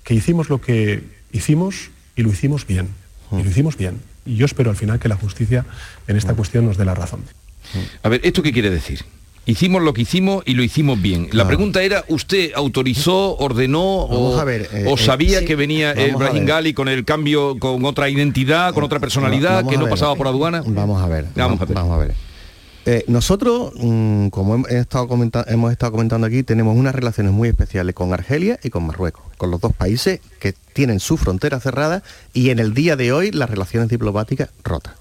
[0.04, 2.90] que hicimos lo que hicimos y lo hicimos bien.
[3.32, 4.00] Y lo hicimos bien.
[4.26, 5.66] Y yo espero al final que la justicia
[6.08, 7.22] en esta cuestión nos dé la razón.
[8.04, 9.02] A ver, ¿esto qué quiere decir?
[9.48, 11.30] Hicimos lo que hicimos y lo hicimos bien.
[11.32, 15.46] La pregunta era, ¿usted autorizó, ordenó Vamos o, a ver, eh, o eh, sabía sí,
[15.46, 16.46] que venía vamos el Brahim.
[16.46, 20.28] Gali con el cambio, con otra identidad, con otra personalidad, Vamos que no pasaba por
[20.28, 20.64] aduana?
[20.66, 21.26] Vamos a ver.
[21.36, 21.76] Vamos a ver.
[21.76, 22.14] Vamos a ver.
[22.88, 25.08] Eh, nosotros, mm, como hem- he estado
[25.48, 29.50] hemos estado comentando aquí, tenemos unas relaciones muy especiales con Argelia y con Marruecos, con
[29.50, 32.04] los dos países que tienen su frontera cerrada
[32.34, 34.94] y en el día de hoy las relaciones diplomáticas rotas.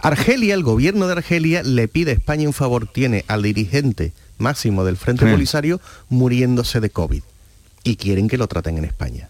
[0.00, 4.84] Argelia, el gobierno de Argelia, le pide a España un favor, tiene al dirigente máximo
[4.84, 5.30] del Frente Sí.
[5.32, 7.22] Polisario muriéndose de COVID
[7.84, 9.28] y quieren que lo traten en España.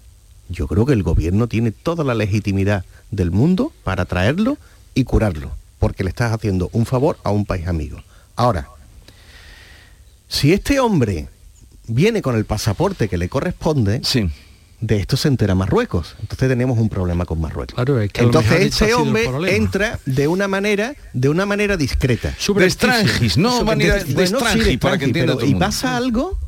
[0.48, 4.59] Yo creo que el gobierno tiene toda la legitimidad del mundo para traerlo
[4.94, 8.02] y curarlo, porque le estás haciendo un favor a un país amigo.
[8.37, 8.68] Ahora,
[10.29, 11.29] si este hombre
[11.87, 14.00] viene con el pasaporte que le corresponde,
[14.80, 16.16] de esto se entera Marruecos.
[16.20, 17.74] Entonces tenemos un problema con Marruecos.
[17.74, 21.76] Claro, es que a lo Entonces este hombre entra de una manera, de una manera
[21.76, 22.34] discreta.
[22.54, 25.66] De estrangis, no, manera de Bueno, sí, para que entienda pero todo el ¿Y mundo.
[25.66, 26.38] pasa algo?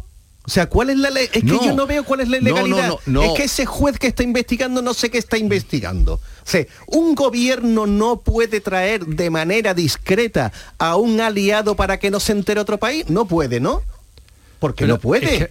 [0.44, 1.28] O sea, ¿cuál es la ley?
[1.32, 1.58] Es No.
[1.60, 2.88] que yo no veo cuál es la No, no, legalidad.
[2.88, 3.22] no, no.
[3.22, 6.14] Es que ese juez que está investigando no sé qué está investigando.
[6.14, 12.10] O sea, un gobierno no puede traer de manera discreta a un aliado para que
[12.10, 13.04] no se entere otro país.
[13.10, 13.82] No puede, ¿no?
[14.58, 15.34] Porque Pero no puede.
[15.34, 15.50] es que,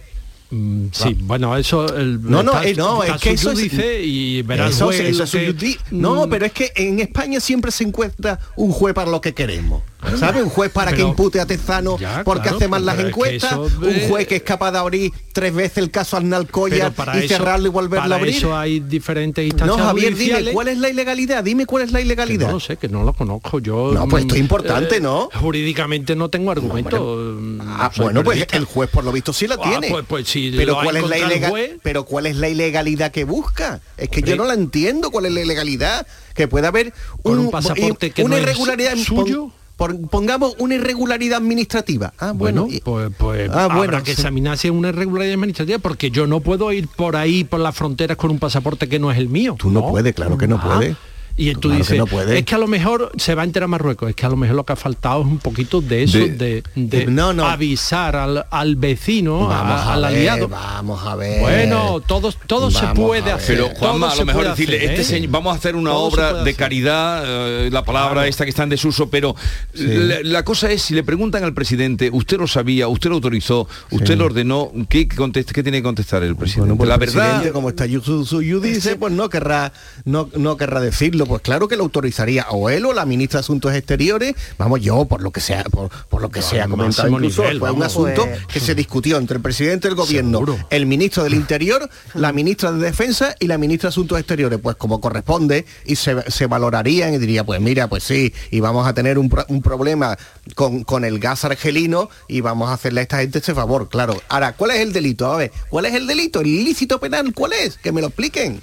[0.50, 1.94] mm, sí, bueno, eso...
[1.96, 5.00] El, No, no, eh, no, es que eso es- subjudice y verá el Eso juez
[5.00, 6.30] eso que- subjudi- No, Mm.
[6.30, 9.82] pero es que en España siempre se encuentra un juez para lo que queremos.
[10.16, 10.42] ¿Sabe?
[10.42, 13.08] Un juez para que impute a Tezano Ya, porque claro, hace mal las es que
[13.08, 13.52] encuestas.
[13.56, 17.24] Un juez que es capaz de abrir tres veces el caso Arnalcoya Pero para y
[17.24, 18.34] eso- cerrarlo y volverlo para a abrir.
[18.34, 20.44] eso hay diferentes instancias No, Javier, judiciales.
[20.44, 21.42] dime, ¿cuál es la ilegalidad?
[21.44, 22.46] Dime cuál es la Que ilegalidad.
[22.46, 23.58] no lo sé, que no lo conozco.
[23.58, 25.30] Yo No, pues esto es mm, importante, eh, ¿no?
[25.34, 27.16] Jurídicamente no tengo argumento.
[27.36, 29.90] mm, Ah, bueno, pues el juez por lo visto sí la Ah, tiene.
[29.90, 31.70] pues- pues pero cuál es la encontrado el ilega- juez.
[31.82, 33.80] pero cuál es la ilegalidad que busca?
[33.96, 36.92] Es que yo no la entiendo cuál es la ilegalidad que puede haber
[37.24, 39.50] un pasaporte que una no es irregularidad suyo.
[39.78, 42.12] Pon- pongamos una irregularidad administrativa.
[42.18, 44.20] Ah, bueno, pues, pues Ah, habrá bueno, que sí.
[44.20, 47.74] examinar si es una irregularidad administrativa, porque yo no puedo ir por ahí por las
[47.74, 49.54] fronteras con un pasaporte que no es el mío.
[49.58, 50.96] Tú no puedes, claro que no Ah, puedes.
[51.40, 52.38] Y tú Claro que dices, no puede.
[52.38, 54.56] es que a lo mejor se va a enterar Marruecos, es que a lo mejor
[54.56, 57.46] lo que ha faltado es un poquito de eso, De- de, de No, no.
[57.46, 60.48] avisar al, al vecino, a- Vamos a al ver, aliado.
[60.48, 61.40] Vamos a ver.
[61.40, 63.56] Bueno, todo, todo se puede hacer.
[63.56, 65.04] Pero todo Juanma, a lo mejor decirle, hacer, este ¿eh?
[65.04, 66.56] señor- vamos a hacer una Todo obra de hacer.
[66.56, 69.36] caridad, eh, la palabra esta que está en desuso, pero
[69.74, 73.68] la, la cosa es, si le preguntan al presidente, usted lo sabía, usted lo autorizó,
[73.92, 76.72] usted lo ordenó, ¿qué, contesta- qué tiene que contestar el presidente?
[76.72, 77.14] Bueno, pues la el verdad...
[77.28, 79.72] presidente, como está su, su, su yudice, pues no querrá,
[80.04, 81.26] no, no querrá decirlo.
[81.28, 84.34] Pues claro que lo autorizaría o él o la ministra de Asuntos Exteriores.
[84.56, 87.70] Vamos, yo, por lo que sea, por, por lo que sea comentado incluso, nivel, fue
[87.70, 90.58] un asunto Pues- que se discutió entre el presidente del gobierno, Seguro.
[90.70, 94.58] el ministro del Interior, la ministra de Defensa y la ministra de Asuntos Exteriores.
[94.62, 98.88] Pues como corresponde, y se, se valorarían y diría, pues mira, pues sí, y vamos
[98.88, 100.16] a tener un, un problema
[100.54, 104.20] con, con el gas argelino y vamos a hacerle a esta gente ese favor, claro.
[104.28, 105.30] Ahora, ¿cuál es el delito?
[105.30, 106.40] A ver, ¿cuál es el delito?
[106.40, 107.76] ¿El ilícito penal cuál es?
[107.76, 108.60] Que me lo expliquen.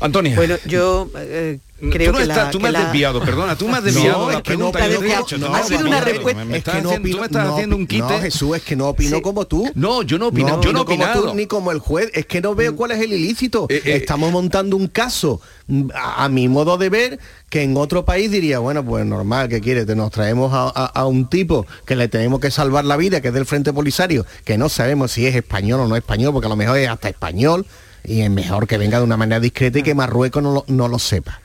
[0.00, 0.34] Antonia.
[0.36, 3.20] Bueno, yo eh, tú creo no que estás- la- tú que me has la- desviado,
[3.20, 4.78] perdona, tú me has desviado No, la es que no pregunta.
[4.78, 5.38] te yo has he hecho.
[5.38, 7.46] No, No, ha sido una respuesta- me es que no haciendo- Tú opino- me estás
[7.46, 8.02] no haciendo un quite.
[8.02, 9.22] No, Jesús, es que no opino Sí.
[9.22, 9.70] como tú.
[9.74, 12.10] No, yo no opino, No, yo no opino como tú ni como el juez.
[12.14, 13.66] Es que no veo cuál es el ilícito.
[13.68, 17.18] Eh, eh, Estamos montando un caso, mm, a, a mi modo de ver,
[17.50, 19.84] que en otro país diría, bueno, pues normal, que quiere?
[19.84, 23.20] Te nos traemos a, a- a un tipo que le tenemos que salvar la vida,
[23.20, 26.46] que es del Frente Polisario, que no sabemos si es español o no español, porque
[26.46, 27.66] a lo mejor es hasta español,
[28.04, 30.88] y es mejor que venga de una manera discreta y que Marruecos no lo, no
[30.88, 31.40] lo sepa.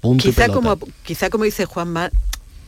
[0.00, 2.10] Punto quizá como quizá como dice Juanma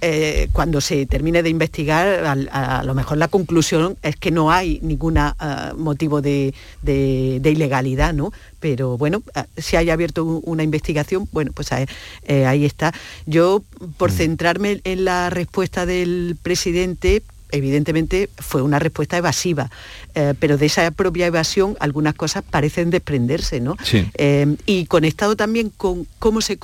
[0.04, 4.50] eh, cuando se termine de investigar, a, a, lo mejor la conclusión es que no
[4.50, 5.30] hay ningún uh,
[5.76, 8.32] motivo de, de, de, ilegalidad, ¿no?
[8.58, 11.86] Pero bueno, uh, si hay abierto una investigación, bueno, pues ahí,
[12.24, 12.92] eh, ahí está.
[13.26, 13.62] Yo,
[13.96, 14.14] por mm.
[14.14, 17.22] centrarme en la respuesta del presidente,
[17.52, 19.70] evidentemente fue una respuesta evasiva,
[20.14, 23.76] eh, pero de esa propia evasión algunas cosas parecen desprenderse, ¿no?
[23.84, 24.08] Sí.
[24.14, 26.58] Eh, y conectado también con cómo se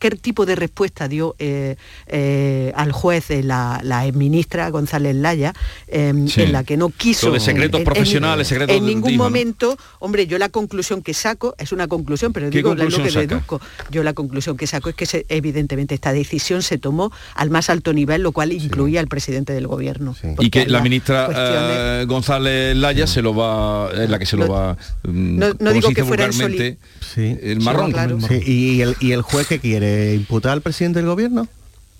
[0.00, 1.76] qué tipo de respuesta dio eh,
[2.08, 5.52] eh, al juez eh, la, la ministra González Laya,
[5.86, 6.42] em, Sí.
[6.42, 7.28] en la que no quiso...
[7.28, 9.28] Lo de secretos en- en- profesionales, secretos En ningún dijo, ¿no?
[9.30, 12.90] momento, hombre, yo la conclusión que saco, es una conclusión, pero ¿Qué digo la- lo
[12.90, 13.26] conclusión que saca?
[13.26, 13.60] deduzco.
[13.90, 17.68] Yo la conclusión que saco es que se- evidentemente esta decisión se tomó al más
[17.70, 20.16] alto nivel, lo cual incluía al presidente del gobierno.
[20.38, 24.36] Y que la ministra cuestiones- eh, González Laya se lo va, es la que se
[24.38, 26.78] lo va, mm, no- no digo que fuera vulgarmente,
[27.14, 27.36] Sí.
[27.42, 27.92] el marrón.
[28.28, 31.48] Sí, ¿y, el, ¿Y el juez que quiere imputar al presidente del gobierno?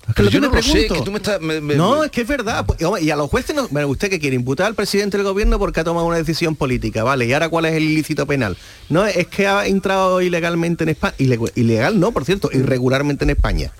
[0.08, 0.94] Es que yo no lo sé, pregunto.
[0.94, 2.64] que tú me estás- me- me- no, es que es verdad.
[2.66, 5.58] Pues, Y a los jueces, no, bueno, usted que quiere imputar al presidente del gobierno
[5.58, 7.26] porque ha tomado una decisión política, ¿vale?
[7.26, 8.56] ¿Y ahora cuál es el ilícito penal?
[8.88, 11.14] No, es que ha entrado ilegalmente en España.
[11.54, 13.70] Ilegal no, por cierto, irregularmente en España.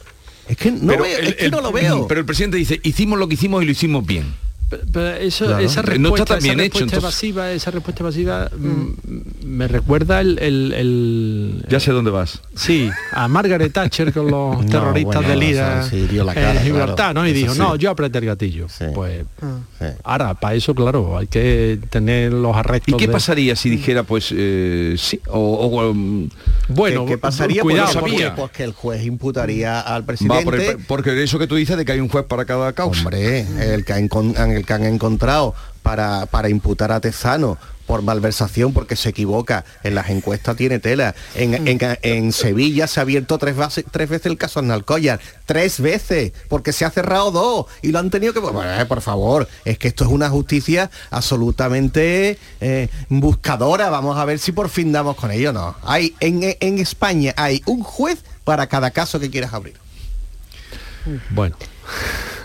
[0.46, 2.06] Es que no, Pero veo- el- es que el- no lo veo.
[2.06, 4.32] Pero el presidente dice, hicimos lo que hicimos y lo hicimos bien.
[4.68, 5.64] Pero eso, Claro.
[5.64, 7.56] esa No está respuesta, tan bien esa hecho, respuesta entonces.
[7.56, 9.09] esa respuesta evasiva mm,
[9.51, 12.40] me recuerda el, el- el- Ya sé dónde vas.
[12.55, 16.32] Sí, a Margaret Thatcher con los No, terroristas bueno, del IRA eso sí, dio la
[16.32, 17.14] en cara, Gibraltar, claro.
[17.14, 17.26] ¿no?
[17.26, 17.59] Y Eso dijo, sí.
[17.59, 18.66] no, yo apreté el gatillo.
[18.94, 19.24] Pues
[19.78, 19.86] Sí.
[20.05, 22.94] ahora, para eso, claro, hay que tener los arrestos.
[22.94, 25.20] ¿Y qué de- pasaría si dijera, pues, eh, sí?
[25.28, 26.28] O, o, um,
[26.68, 27.62] Bueno, ¿Qué, qué pasaría?
[27.62, 28.34] cuidado, Pues, sabía.
[28.36, 30.44] pues que el juez imputaría al presidente.
[30.44, 33.01] por el- porque eso que tú dices de que hay un juez para cada causa.
[33.03, 34.09] Hombre, el que, han,
[34.53, 37.57] el que han encontrado para, para imputar a Tezano
[37.91, 41.16] por malversación porque se equivoca en las encuestas tiene tela.
[41.34, 45.18] En, en- en Sevilla se ha abierto tres, base- tres veces el caso Arnalcollar.
[45.45, 48.38] Tres veces, porque se ha cerrado dos y lo han tenido que...
[48.38, 53.91] Eh, por favor, es que esto es una justicia absolutamente eh, buscadora.
[53.91, 55.53] Vamos a ver si por fin damos con ello.
[55.53, 59.74] No, hay en, en España hay un juez para cada caso que quieras abrir.
[61.30, 61.57] Bueno.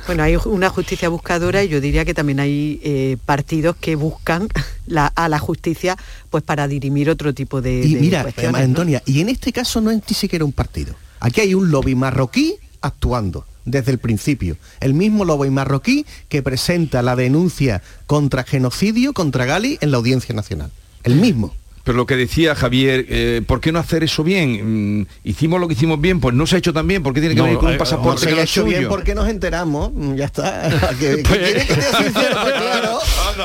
[0.05, 4.47] Bueno, hay una justicia buscadora y yo diría que también hay eh, partidos que buscan
[4.87, 5.97] la- a la justicia
[6.29, 8.57] pues para dirimir otro tipo de, Y de mira, cuestiones, ¿no?
[8.65, 10.93] Antonia, y en este caso no es ni siquiera un partido.
[11.19, 14.57] Aquí hay un lobby marroquí actuando desde el principio.
[14.79, 20.35] El mismo lobby marroquí que presenta la denuncia contra genocidio contra Gali en la Audiencia
[20.35, 20.69] Nacional.
[21.03, 21.55] El mismo.
[21.85, 24.99] Pero lo que decía Javier, eh, ¿por qué no hacer eso bien?
[25.01, 27.19] Mm, hicimos lo que hicimos bien, pues no se ha hecho tan bien, ¿por qué
[27.21, 28.63] tiene que No, venir con eh, un pasaporte No se que ha no es hecho
[28.65, 28.89] bien suyo?
[28.89, 29.91] porque nos enteramos.
[29.93, 30.67] Mm, Ya está.
[30.99, 32.39] ¿Qué, qué Pues- quiere que te sincero?
[32.41, 32.99] Pues claro,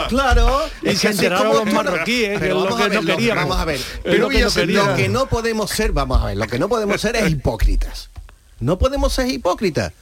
[0.09, 0.61] claro.
[0.83, 3.17] Y se enteraron los marroquíes, que Pero es lo vamos que a ver, no lo-
[3.17, 3.45] queríamos.
[3.45, 3.81] Vamos a ver.
[4.03, 6.99] Pero lo no lo que no podemos ser, vamos a ver, lo que no podemos
[7.01, 8.09] ser es hipócritas.
[8.59, 9.93] No podemos ser hipócritas.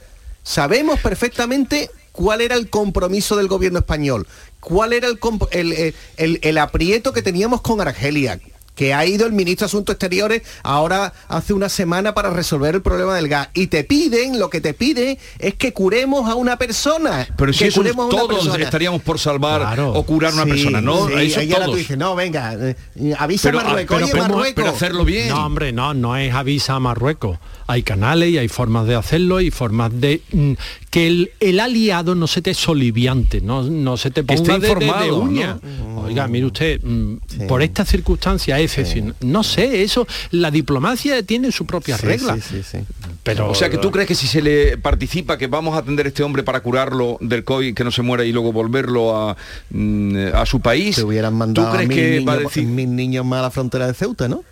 [0.43, 4.27] Sabemos perfectamente cuál era el compromiso del gobierno español,
[4.59, 5.93] cuál era el, comp- el,
[6.41, 8.41] el- aprieto que teníamos con Argelia,
[8.75, 12.81] que ha ido el ministro de Asuntos Exteriores ahora hace una semana para resolver el
[12.81, 13.49] problema del gas.
[13.53, 17.25] Y te piden, lo que te piden es que curemos a una persona.
[17.37, 18.63] Pero si que eso curemos a una todos persona.
[18.65, 21.07] estaríamos por salvar o curar a una Sí, persona, ¿no?
[21.07, 21.77] sí, Eso ahí ahora tú todos.
[21.79, 22.75] dices, no, venga, eh,
[23.17, 24.53] avisa Pero, a ah, Marruecos, pero oye, ¿cómo- Marruecos.
[24.55, 25.29] pero hacerlo bien.
[25.29, 27.37] No, hombre, no, no es avisa a Marruecos.
[27.67, 30.53] Hay canales y hay formas de hacerlo y formas de mm,
[30.89, 34.59] que el, el aliado no se te soliviante, no, no se te ponga esté de,
[34.59, 35.59] de- de informado, uña.
[35.97, 41.67] Oiga, mire usted, mm, por esta circunstancia excepcional, no sé, eso, la diplomacia tiene sus
[41.67, 42.39] propias Sí, reglas.
[42.43, 42.85] sí, sí, sí.
[43.21, 46.07] Pero, o sea que tú crees que si se le participa que vamos a atender
[46.07, 49.37] a este hombre para curarlo del COVID, que no se muera y luego volverlo a,
[49.69, 52.95] mm, a su país, Te hubieran ¿tú mandado mil, que niños, va a decir mil
[52.95, 54.43] niños más a la frontera de Ceuta, ¿no?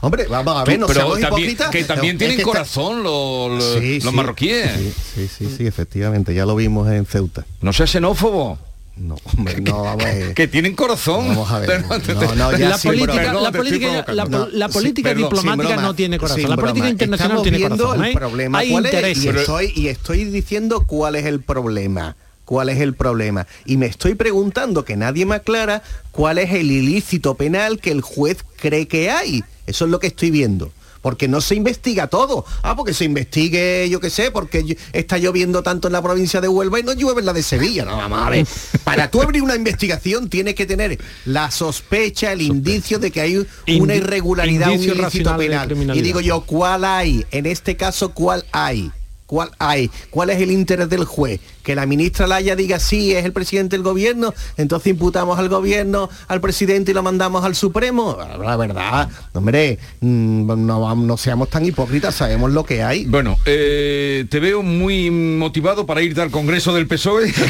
[0.00, 1.70] Hombre, vamos a ver, no pero seamos también- hipócritas.
[1.70, 4.70] que también tienen es que está- corazón los, los- Sí, los sí, marroquíes.
[4.76, 7.44] Sí, sí, sí, sí, efectivamente, ya lo vimos en Ceuta.
[7.60, 8.58] No seas xenófobo.
[8.94, 10.34] No, hombre, no, vamos a ver.
[10.34, 11.28] Que tienen corazón.
[11.28, 11.82] Vamos a ver.
[11.88, 14.48] No, no, ya la sí, política, la política, la, provocando.
[14.52, 16.42] la No, política sí, perdón, diplomática broma, no tiene corazón.
[16.50, 16.90] La política broma.
[16.90, 18.04] internacional no Estamos tiene corazón.
[18.04, 18.14] el ¿eh?
[18.14, 22.16] problema Hay cuál es, y estoy, y estoy diciendo cuál es el problema.
[22.44, 23.46] ¿Cuál es el problema?
[23.64, 28.02] Y me estoy preguntando que nadie me aclara cuál es el ilícito penal que el
[28.02, 29.42] juez cree que hay.
[29.66, 30.72] Eso es lo que estoy viendo.
[31.00, 32.44] Porque no se investiga todo.
[32.62, 36.46] Ah, porque se investigue, yo qué sé, porque está lloviendo tanto en la provincia de
[36.46, 37.84] Huelva y no llueve en la de Sevilla.
[37.84, 38.46] No, vamos a ver.
[38.84, 43.46] Para tú abrir una investigación tienes que tener la sospecha, el indicio de que hay
[43.80, 45.72] una irregularidad, un ilícito penal.
[45.96, 47.26] Y digo yo, ¿cuál hay?
[47.32, 48.92] En este caso, ¿cuál hay?
[49.26, 49.90] ¿Cuál hay?
[50.10, 51.40] ¿Cuál es el interés del juez?
[51.62, 56.08] Que la ministra Laya diga sí, es el presidente del gobierno, entonces imputamos al gobierno,
[56.28, 58.16] al presidente y lo mandamos al Supremo.
[58.42, 63.04] La verdad, hombre, mm, no, no seamos tan hipócritas, sabemos lo que hay.
[63.06, 67.32] Bueno, eh, te veo muy motivado para irte al Congreso del PSOE.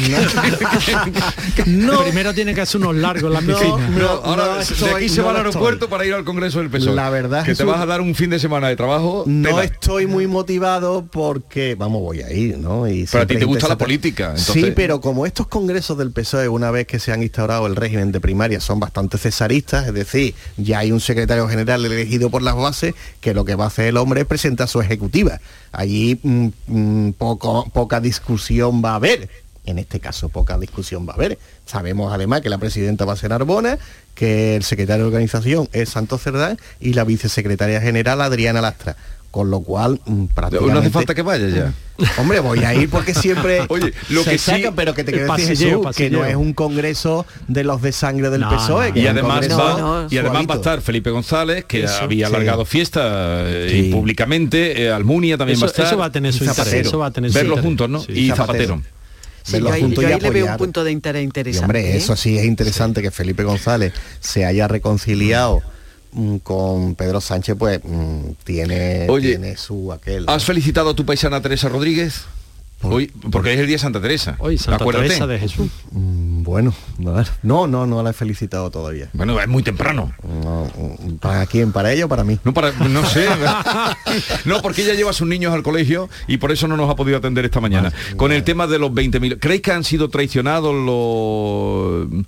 [1.65, 1.99] No.
[2.03, 3.89] Primero tiene que hacer unos largos en la piscina.
[3.89, 6.95] No, ahora de aquí se va al aeropuerto para ir al Congreso del PSOE.
[6.95, 9.23] La verdad que te vas a dar un fin de semana de trabajo.
[9.27, 9.63] No tela.
[9.63, 12.87] estoy muy motivado porque, vamos, voy a ir, ¿no?
[12.87, 16.11] Y Pero a ti te gusta la interesante- política, Sí, pero como estos congresos del
[16.11, 19.93] PSOE, una vez que se han instaurado el régimen de primaria, son bastante cesaristas, es
[19.93, 23.67] decir, ya hay un secretario general elegido por las bases, que lo que va a
[23.67, 25.39] hacer el hombre es presentar su ejecutiva.
[25.71, 29.29] Allí mm, mm, poco, poca discusión va a haber.
[29.65, 31.39] En este caso, poca discusión va a haber.
[31.65, 33.77] Sabemos además que la presidenta va a ser Arbona,
[34.13, 38.97] que el secretario de organización es Santos Cerdán y la vicesecretaria general Adriana Lastra.
[39.33, 40.73] Con lo cual, mm, prácticamente...
[40.75, 41.73] No hace falta que vaya ya.
[42.19, 45.11] Hombre, voy a ir porque siempre Oye, lo se que sí- saca, pero que te
[45.11, 48.89] quiero decir Jesús, que no es un congreso de los de sangre del No, PSOE.
[48.89, 48.93] no.
[48.93, 52.33] que Y además, va, y además va a estar Felipe González, que Eso, había sí.
[52.35, 53.77] alargado fiesta eh, Sí.
[53.87, 55.85] y públicamente, eh, Almunia también Eso, va a estar.
[55.87, 56.55] eso va a tener su interés.
[56.57, 56.87] Zapatero.
[56.89, 57.99] Eso va a tener su Verlos juntos, ¿no?
[58.01, 58.11] Sí.
[58.11, 58.75] y Zapatero.
[58.75, 58.81] Zapatero.
[59.41, 61.25] Sí, Verlos yo ahí, juntos yo y ahí le veo un punto de interés Y,
[61.25, 61.65] interesante.
[61.65, 61.97] hombre, ¿eh?
[61.97, 65.63] eso sí es interesante que Felipe González se haya reconciliado
[66.43, 70.25] con Pedro Sánchez, pues mm, tiene, Oye, tiene su aquel.
[70.27, 72.25] ¿Has felicitado a tu paisana Teresa Rodríguez?
[72.85, 74.35] Hoy, porque es el día de Santa Teresa.
[74.39, 75.07] Hoy Santa Acuérdate.
[75.07, 75.71] Teresa de Jesús.
[75.91, 76.73] Mm, Bueno,
[77.07, 77.27] a ver.
[77.41, 79.09] no, no, no la he felicitado todavía.
[79.13, 80.13] Bueno, es muy temprano.
[80.21, 81.71] No, mm, ¿Para quién?
[81.71, 82.37] ¿Para ella o para mí?
[82.43, 83.25] No, para, no sé.
[84.45, 86.95] no, porque ella lleva a sus niños al colegio y por eso no nos ha
[86.97, 87.93] podido atender esta mañana.
[88.17, 89.39] Con el tema de los 20.000.
[89.39, 92.21] ¿Creéis que han sido traicionados los mm,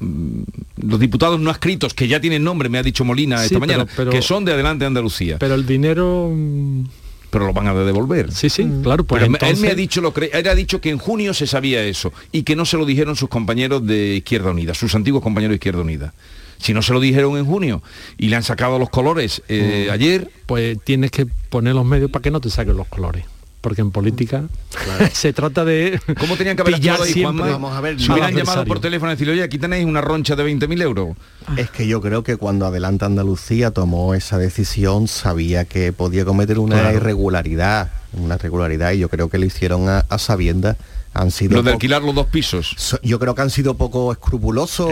[0.00, 3.84] los diputados no adscritos que ya tienen nombre, me ha dicho Molina Sí, esta mañana,
[3.84, 6.30] pero- pero- que son de Adelante Andalucía, pero, Pero el dinero...
[6.34, 6.84] mm,
[7.32, 8.32] lo van a devolver.
[8.32, 9.04] Sí, sí, claro.
[9.04, 11.34] Pues Pero entonces, él me ha dicho lo cre- él ha dicho que en junio
[11.34, 14.94] se sabía eso y que no se lo dijeron sus compañeros de Izquierda Unida, sus
[14.94, 16.14] antiguos compañeros de Izquierda Unida.
[16.58, 17.82] Si no se lo dijeron en junio
[18.16, 22.22] y le han sacado los colores eh, ayer, pues tienes que poner los medios para
[22.22, 23.24] que no te saquen los colores.
[23.60, 24.44] Porque en política
[25.12, 27.52] se trata de ¿cómo tenían que haber pillar actuado ahí, siempre Juanma?
[27.52, 30.36] Vamos a ver, Si hubieran llamado por teléfono y decirle, oye, aquí tenéis una roncha
[30.36, 31.16] de 20.000 euros.
[31.56, 36.58] Es que yo creo que cuando Adelanta Andalucía tomó esa decisión sabía que podía cometer
[36.60, 36.96] una Claro.
[36.96, 40.76] irregularidad, una irregularidad y yo creo que lo hicieron a, a sabiendas.
[41.14, 42.74] Han sido Lo de alquilar los dos pisos.
[42.76, 44.90] so- yo creo que han sido poco escrupulosos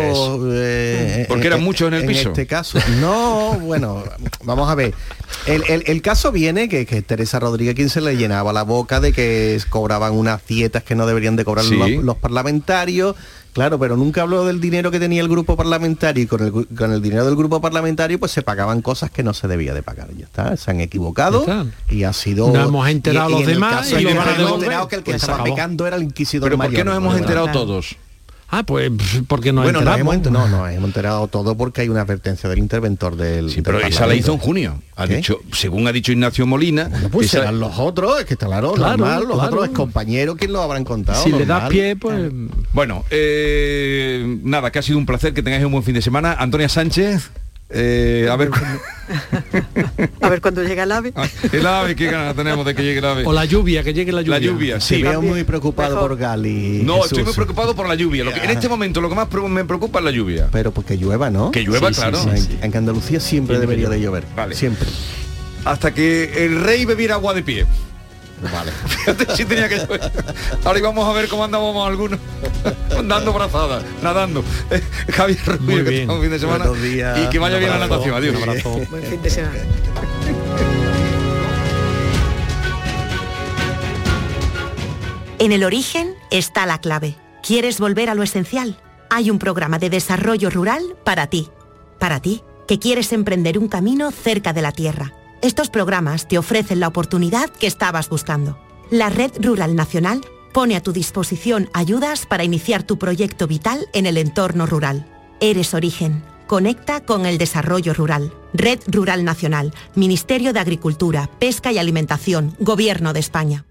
[0.54, 2.30] eh, Porque eran muchos en el piso.
[2.30, 4.02] este caso no bueno
[4.42, 4.94] vamos a ver
[5.46, 9.00] el, el- el caso viene que, que Teresa Rodríguez quien se le llenaba la boca
[9.00, 11.76] de que cobraban unas dietas que no deberían de cobrar Sí.
[11.76, 13.16] los, los parlamentarios
[13.54, 16.92] claro pero nunca habló del dinero que tenía el grupo parlamentario y con el, con
[16.92, 20.08] el dinero del grupo parlamentario pues se pagaban cosas que no se debía de pagar
[20.14, 21.64] ya está se han equivocado está.
[21.88, 24.88] y ha sido Nos hemos enterado y- y los demás caso y lo hemos enterado
[24.88, 26.86] que el que Pues estaba pecando era el inquisidor Pero ¿por qué mayor.
[26.86, 27.60] nos hemos enterado claro.
[27.60, 27.96] todos?
[28.50, 28.90] Ah, pues
[29.26, 32.58] porque nos bueno, nos hemos, no, no, hemos enterado todo porque hay una advertencia del
[32.60, 33.50] interventor del.
[33.50, 34.80] Sí, pero del esa la hizo en junio.
[34.96, 35.16] Ha ¿Qué?
[35.16, 38.46] dicho, según ha dicho Ignacio Molina, Bueno, pues esa- serán los otros, es que está
[38.46, 39.56] claro, Claro, normal, los claro.
[39.56, 41.20] otros compañeros, ¿quién lo habrán contado?
[41.24, 42.30] Si le das pie, pues...
[42.72, 46.34] Bueno, eh, nada, que ha sido un placer, que tengáis un buen fin de semana.
[46.34, 47.30] Antonia Sánchez,
[47.70, 48.50] eh, a ver,
[50.20, 51.12] A ver cuando llega el ave.
[51.52, 53.22] el ave, qué ganas tenemos de que llegue el ave.
[53.26, 54.38] O la lluvia, que llegue la lluvia.
[54.38, 55.02] La lluvia, Te sí.
[55.02, 56.10] veo muy preocupado Mejor.
[56.10, 56.82] por Gali.
[56.84, 57.06] No, Jesús.
[57.12, 58.24] estoy muy preocupado por la lluvia.
[58.24, 60.48] Lo que- en este momento lo que más me preocupa es la lluvia.
[60.52, 61.50] Pero porque llueva, ¿no?
[61.50, 62.18] Que llueva, Sí, sí, claro.
[62.22, 64.24] En, en Andalucía siempre Siempre debería de llover.
[64.36, 64.54] Vale.
[64.54, 64.88] Siempre.
[65.64, 67.66] Hasta que el rey bebiera agua de pie.
[68.42, 68.72] Vale.
[68.86, 70.00] Fíjate si tenía que llover.
[70.64, 72.18] Ahora íbamos a ver cómo andábamos algunos.
[73.04, 74.44] Dando brazadas, nadando.
[74.70, 74.82] Eh,
[75.12, 76.02] Javier Muy Rubio, que bien.
[76.02, 76.66] tenga un fin de semana.
[76.66, 77.18] Buenos días.
[77.18, 78.14] Y que vaya bien la natación.
[78.14, 78.36] Adiós.
[78.36, 78.70] Un abrazo.
[78.90, 79.58] Buen fin de semana.
[85.38, 87.16] En el origen está la clave.
[87.42, 88.78] ¿Quieres volver a lo esencial?
[89.10, 91.50] Hay un programa de desarrollo rural para ti.
[91.98, 95.12] Para ti, que quieres emprender un camino cerca de la tierra.
[95.44, 98.58] Estos programas te ofrecen la oportunidad que estabas buscando.
[98.90, 100.22] La Red Rural Nacional
[100.54, 105.06] pone a tu disposición ayudas para iniciar tu proyecto vital en el entorno rural.
[105.40, 106.24] Eres origen.
[106.46, 108.32] Conecta con el desarrollo rural.
[108.54, 113.66] Red Rural Nacional, Ministerio de Agricultura, Pesca y Alimentación, Gobierno de España.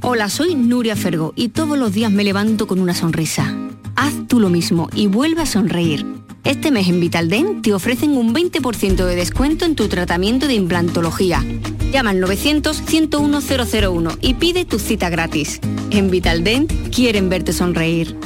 [0.00, 3.52] Hola, soy Nuria Fergo y todos los días me levanto con una sonrisa.
[3.96, 6.06] Haz tú lo mismo y vuelve a sonreír.
[6.46, 11.44] Este mes en Vitaldent te ofrecen un 20% de descuento en tu tratamiento de implantología.
[11.90, 15.58] Llama al 900-101-001 y pide tu cita gratis.
[15.90, 18.16] En Vitaldent quieren verte sonreír.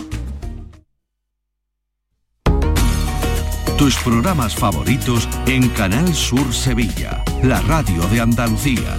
[3.79, 8.99] Tus programas favoritos en Canal Sur Sevilla, la radio de Andalucía.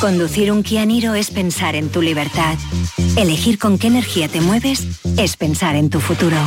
[0.00, 2.56] Conducir un Kia Niro es pensar en tu libertad.
[3.16, 4.86] Elegir con qué energía te mueves
[5.18, 6.38] es pensar en tu futuro.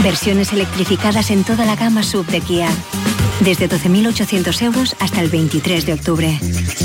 [0.00, 2.68] Versiones electrificadas en toda la gama sub de Kia.
[3.40, 6.38] Desde 12.800 euros hasta el 23 de octubre.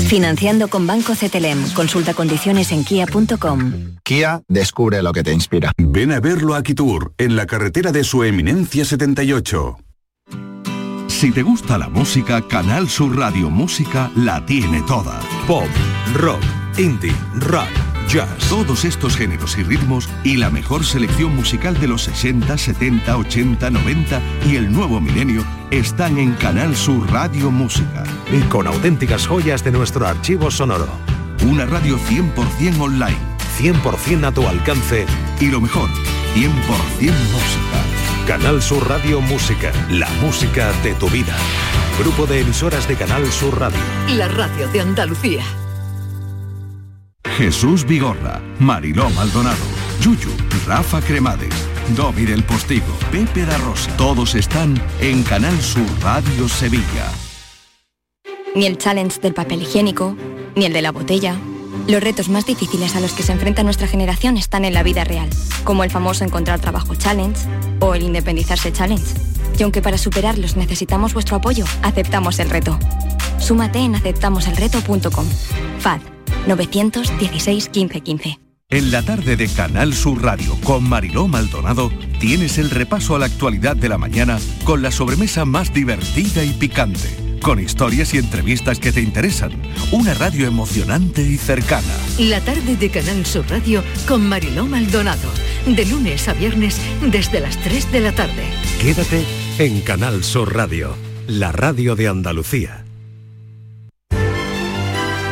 [0.08, 1.72] Financiando con Banco CTLM.
[1.74, 3.96] Consulta condiciones en kia.com.
[4.02, 5.70] Kia, descubre lo que te inspira.
[5.78, 9.76] Ven a verlo a Kitur, en la carretera de su eminencia 78.
[11.16, 15.18] Si te gusta la música, Canal Sur Radio Música la tiene toda.
[15.46, 15.66] Pop,
[16.12, 16.42] rock,
[16.76, 17.70] indie, rock,
[18.06, 18.28] jazz.
[18.50, 23.70] Todos estos géneros y ritmos y la mejor selección musical de los 60, 70, 80,
[23.70, 28.04] 90 y el nuevo milenio están en Canal Sur Radio Música.
[28.30, 30.90] Y con auténticas joyas de nuestro archivo sonoro.
[31.48, 33.16] Una radio 100% online.
[33.58, 35.06] 100% a tu alcance.
[35.40, 35.88] Y lo mejor,
[36.34, 36.50] 100%
[37.32, 37.95] música.
[38.26, 41.32] Canal Sur Radio Música, la música de tu vida.
[41.96, 43.78] Grupo de emisoras de Canal Sur Radio.
[44.16, 45.44] La radio de Andalucía.
[47.38, 49.62] Jesús Vigorra, Mariló Maldonado,
[50.00, 50.30] Yuyu,
[50.66, 51.54] Rafa Cremades,
[51.94, 53.96] Domi del Postigo, Pepe da Rosa.
[53.96, 57.06] Todos están en Canal Sur Radio Sevilla.
[58.56, 60.16] Ni el challenge del papel higiénico,
[60.56, 61.36] ni el de la botella.
[61.88, 65.04] Los retos más difíciles a los que se enfrenta nuestra generación están en la vida
[65.04, 65.30] real,
[65.62, 67.40] como el famoso encontrar trabajo challenge
[67.78, 69.14] o el independizarse challenge.
[69.56, 72.78] Y aunque para superarlos necesitamos vuestro apoyo, aceptamos el reto.
[73.38, 75.26] Súmate en aceptamoselreto.com.
[75.78, 76.00] FAD
[76.48, 78.40] 916 1515.
[78.68, 83.26] En la tarde de Canal Sur Radio con Mariló Maldonado tienes el repaso a la
[83.26, 87.08] actualidad de la mañana con la sobremesa más divertida y picante,
[87.42, 89.52] con historias y entrevistas que te interesan,
[89.92, 91.94] una radio emocionante y cercana.
[92.18, 95.28] La tarde de Canal Sur Radio con Mariló Maldonado.
[95.66, 98.44] De lunes a viernes desde las 3 de la tarde.
[98.80, 99.24] Quédate
[99.58, 102.84] en Canal Sur Radio, la radio de Andalucía.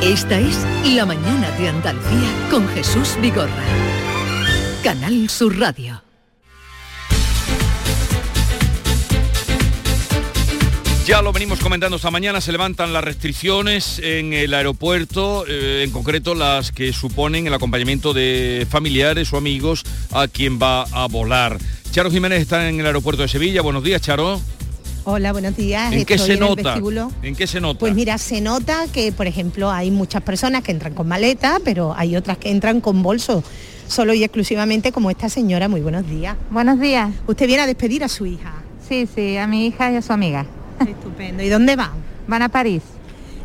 [0.03, 3.65] Esta es La mañana de Andalucía con Jesús Vigorra.
[4.83, 6.04] Canal Sur Radio.
[11.07, 15.91] Ya lo venimos comentando esta mañana, se levantan las restricciones en el aeropuerto, eh, en
[15.91, 21.59] concreto las que suponen el acompañamiento de familiares o amigos a quien va a volar.
[21.91, 23.61] Charo Jiménez está en el aeropuerto de Sevilla.
[23.61, 24.41] Buenos días, Charo.
[25.05, 25.93] Hola, buenos días.
[25.93, 26.81] ¿En qué se nota?
[27.23, 27.81] ¿En qué se nota?
[27.81, 31.93] Pues mira, se nota que, por ejemplo, hay muchas personas que entran con maleta, pero
[31.95, 33.45] hay otras que entran con bolso,
[33.89, 35.69] solo y exclusivamente como esta señora.
[35.69, 36.35] Muy buenos días.
[36.49, 37.11] Buenos días.
[37.27, 38.55] Usted viene a despedir a su hija.
[38.89, 40.47] Sí, sí, a mi hija y a su amiga.
[40.89, 41.43] Estupendo.
[41.43, 41.93] ¿Y dónde van?
[42.26, 42.82] Van a París.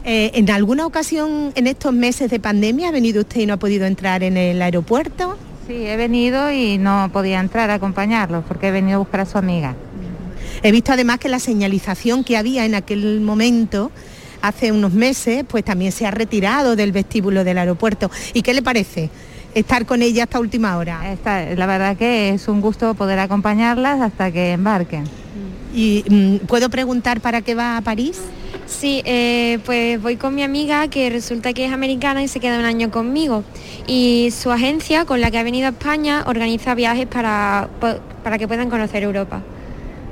[0.05, 3.57] Eh, ¿En alguna ocasión en estos meses de pandemia ha venido usted y no ha
[3.57, 5.37] podido entrar en el aeropuerto?
[5.67, 9.25] Sí, he venido y no podía entrar a acompañarlos porque he venido a buscar a
[9.25, 9.75] su amiga.
[10.63, 13.91] He visto además que la señalización que había en aquel momento,
[14.41, 18.09] hace unos meses, pues también se ha retirado del vestíbulo del aeropuerto.
[18.33, 19.09] ¿Y qué le parece
[19.53, 21.11] estar con ella hasta última hora?
[21.11, 25.03] Esta- la verdad que es un gusto poder acompañarlas hasta que embarquen.
[25.73, 28.19] ¿Y mm, puedo preguntar para qué va a París?
[28.65, 32.59] Sí, eh, pues voy con mi amiga que resulta que es americana y se queda
[32.59, 33.43] un año conmigo.
[33.87, 37.69] Y su agencia, con la que ha venido a España, organiza viajes para,
[38.23, 39.41] para que puedan conocer Europa.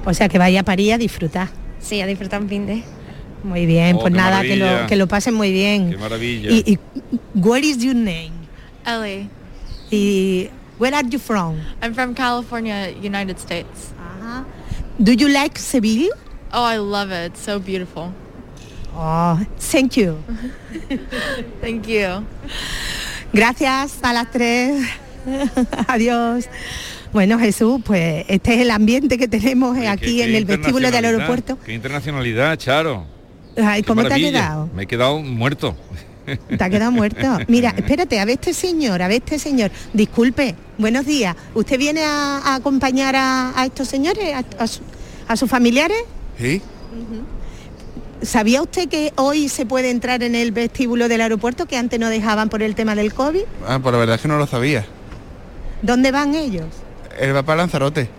[0.05, 1.49] O sea, que vaya a París a disfrutar.
[1.79, 2.83] Sí, a disfrutar un fin de.
[3.43, 5.91] Muy bien, Oh, pues nada, que lo, que lo pasen muy bien.
[5.91, 6.49] Qué maravilla.
[6.51, 6.79] Y, y
[7.35, 8.31] what is your name?
[8.85, 9.29] Ellie.
[9.91, 10.49] Y
[10.79, 11.55] where are you from?
[11.81, 13.93] I'm from California, United States.
[14.99, 16.09] Do you like Seville?
[16.51, 17.33] Oh, I love it.
[17.33, 18.11] It's so beautiful.
[18.95, 20.17] Oh, thank you.
[21.61, 22.25] Thank you.
[23.31, 24.87] Gracias a las tres.
[25.87, 26.49] Adiós.
[27.13, 31.05] Bueno, Jesús, pues este es el ambiente que tenemos aquí qué en el vestíbulo del
[31.05, 31.59] aeropuerto.
[31.63, 33.05] Qué internacionalidad, Charo.
[33.55, 34.69] Ay, Qué ¿cómo te ha quedado?
[34.73, 35.75] Me he quedado muerto.
[36.57, 37.37] Te ha quedado muerto.
[37.47, 39.71] Mira, espérate, a ver este señor, a ver este señor.
[39.93, 41.35] Disculpe, buenos días.
[41.53, 44.81] ¿Usted viene a, a acompañar a, a estos señores, a, a su-
[45.27, 45.97] a sus familiares?
[46.37, 46.61] Sí,
[48.21, 52.09] ¿Sabía usted que hoy se puede entrar en el vestíbulo del aeropuerto que antes no
[52.09, 53.41] dejaban por el tema del COVID?
[53.67, 54.85] ah, pues la verdad es que no lo sabía.
[55.83, 56.65] ¿Dónde van ellos?
[57.19, 58.09] Él va para Lanzarote.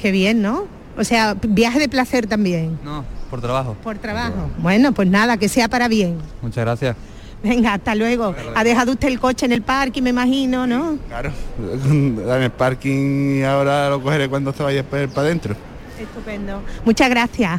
[0.00, 0.66] Qué bien, ¿no?
[0.98, 3.74] O sea, viaje de placer también, No, por trabajo.
[3.82, 4.50] por trabajo.
[4.58, 6.18] Bueno, pues nada, que sea para bien.
[6.42, 6.94] Muchas gracias.
[7.42, 8.34] Venga, hasta luego.
[8.54, 10.98] Ha dejado usted el coche en el parque, me imagino, ¿no?
[11.08, 11.32] Claro.
[11.88, 15.56] En el parking y ahora lo cogeré cuando se vaya para adentro.
[15.98, 16.60] Estupendo.
[16.84, 17.58] Muchas gracias.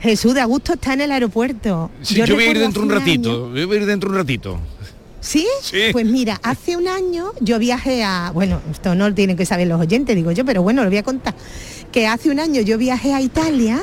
[0.00, 1.90] Jesús, de Augusto está en el aeropuerto.
[2.02, 3.30] Sí, yo, voy a ir dentro un ratito.
[3.30, 4.58] año- Yo voy a ir dentro un ratito.
[5.20, 5.46] ¿Sí?
[5.92, 9.66] Pues mira, hace un año yo viajé a, bueno, esto no lo tienen que saber
[9.66, 11.34] los oyentes, digo yo, pero bueno, lo voy a contar.
[11.90, 13.82] Que hace un año yo viajé a Italia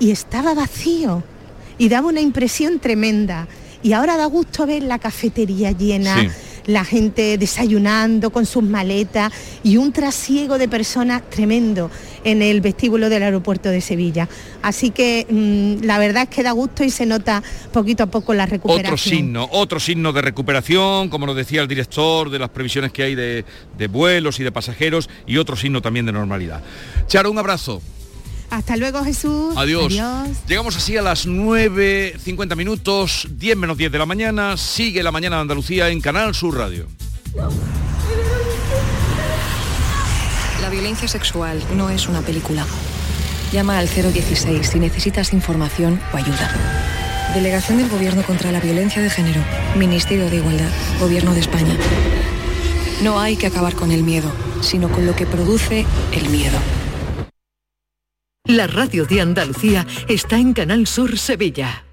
[0.00, 1.22] y estaba vacío
[1.78, 3.46] y daba una impresión tremenda.
[3.82, 6.28] Y ahora da gusto ver la cafetería llena, Sí.
[6.66, 9.30] la gente desayunando con sus maletas
[9.62, 11.90] y un trasiego de personas tremendo
[12.24, 14.26] en el vestíbulo del aeropuerto de Sevilla.
[14.62, 18.32] Así que mm, la verdad es que da gusto y se nota poquito a poco
[18.32, 18.86] la recuperación.
[18.94, 23.02] Otro signo, otro signo de recuperación, como nos decía el director, de las previsiones que
[23.02, 23.44] hay de,
[23.76, 26.62] de vuelos y de pasajeros, y otro signo también de normalidad.
[27.06, 27.82] Charo, un abrazo.
[28.50, 29.54] Hasta luego Jesús.
[29.56, 29.94] Adiós.
[30.46, 34.56] Llegamos así a las 9.50 minutos, 10 menos 10 de la mañana.
[34.56, 36.86] Sigue la mañana de Andalucía en Canal Sur Radio.
[40.60, 42.64] La violencia sexual no es una película.
[43.52, 46.50] Llama al 016 si necesitas información o ayuda.
[47.34, 49.40] Delegación del Gobierno contra la Violencia de Género.
[49.76, 50.70] Ministerio de Igualdad.
[51.00, 51.76] Gobierno de España.
[53.02, 54.30] No hay que acabar con el miedo,
[54.60, 56.58] sino con lo que produce el miedo.
[58.46, 61.86] La radio de Andalucía está en Canal Sur Sevilla.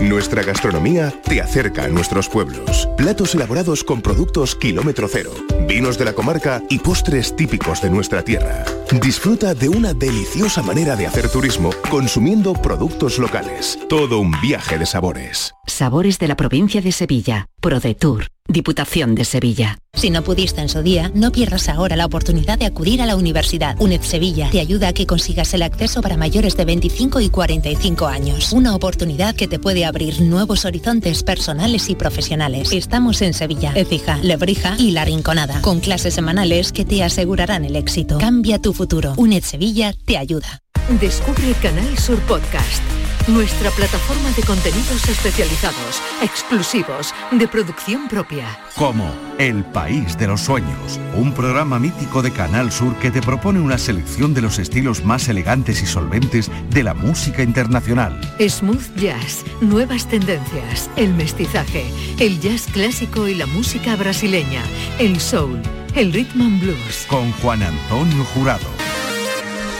[0.00, 2.88] Nuestra gastronomía te acerca a nuestros pueblos.
[2.96, 5.32] Platos elaborados con productos kilómetro cero,
[5.68, 8.64] vinos de la comarca y postres típicos de nuestra tierra.
[8.98, 13.78] Disfruta de una deliciosa manera de hacer turismo consumiendo productos locales.
[13.86, 15.52] Todo un viaje de sabores.
[15.66, 17.44] Sabores de la provincia de Sevilla.
[17.60, 18.28] ProDetour.
[18.46, 19.78] Diputación de Sevilla.
[19.94, 23.16] Si no pudiste en su día, no pierdas ahora la oportunidad de acudir a la
[23.16, 23.74] universidad.
[23.80, 28.06] UNED Sevilla te ayuda a que consigas el acceso para mayores de 25 y 45
[28.06, 28.52] años.
[28.52, 32.70] Una oportunidad que te puede abrir nuevos horizontes personales y profesionales.
[32.72, 37.76] Estamos en Sevilla, Écija, Lebrija y La Rinconada, con clases semanales que te asegurarán el
[37.76, 38.18] éxito.
[38.18, 39.14] Cambia tu futuro.
[39.16, 40.63] UNED Sevilla te ayuda.
[40.90, 42.82] Descubre Canal Sur Podcast,
[43.26, 48.46] nuestra plataforma de contenidos especializados, exclusivos, de producción propia.
[48.76, 53.60] Como El País de los Sueños, un programa mítico de Canal Sur que te propone
[53.60, 58.20] una selección de los estilos más elegantes y solventes de la música internacional.
[58.38, 61.86] Smooth Jazz, nuevas tendencias, el mestizaje,
[62.20, 64.62] el jazz clásico y la música brasileña,
[64.98, 65.62] el soul,
[65.94, 67.06] el rhythm and blues.
[67.08, 68.93] Con Juan Antonio Jurado.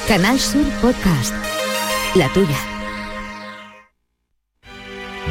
[0.07, 1.35] Canal Sur Podcast.
[2.15, 2.59] La tuya.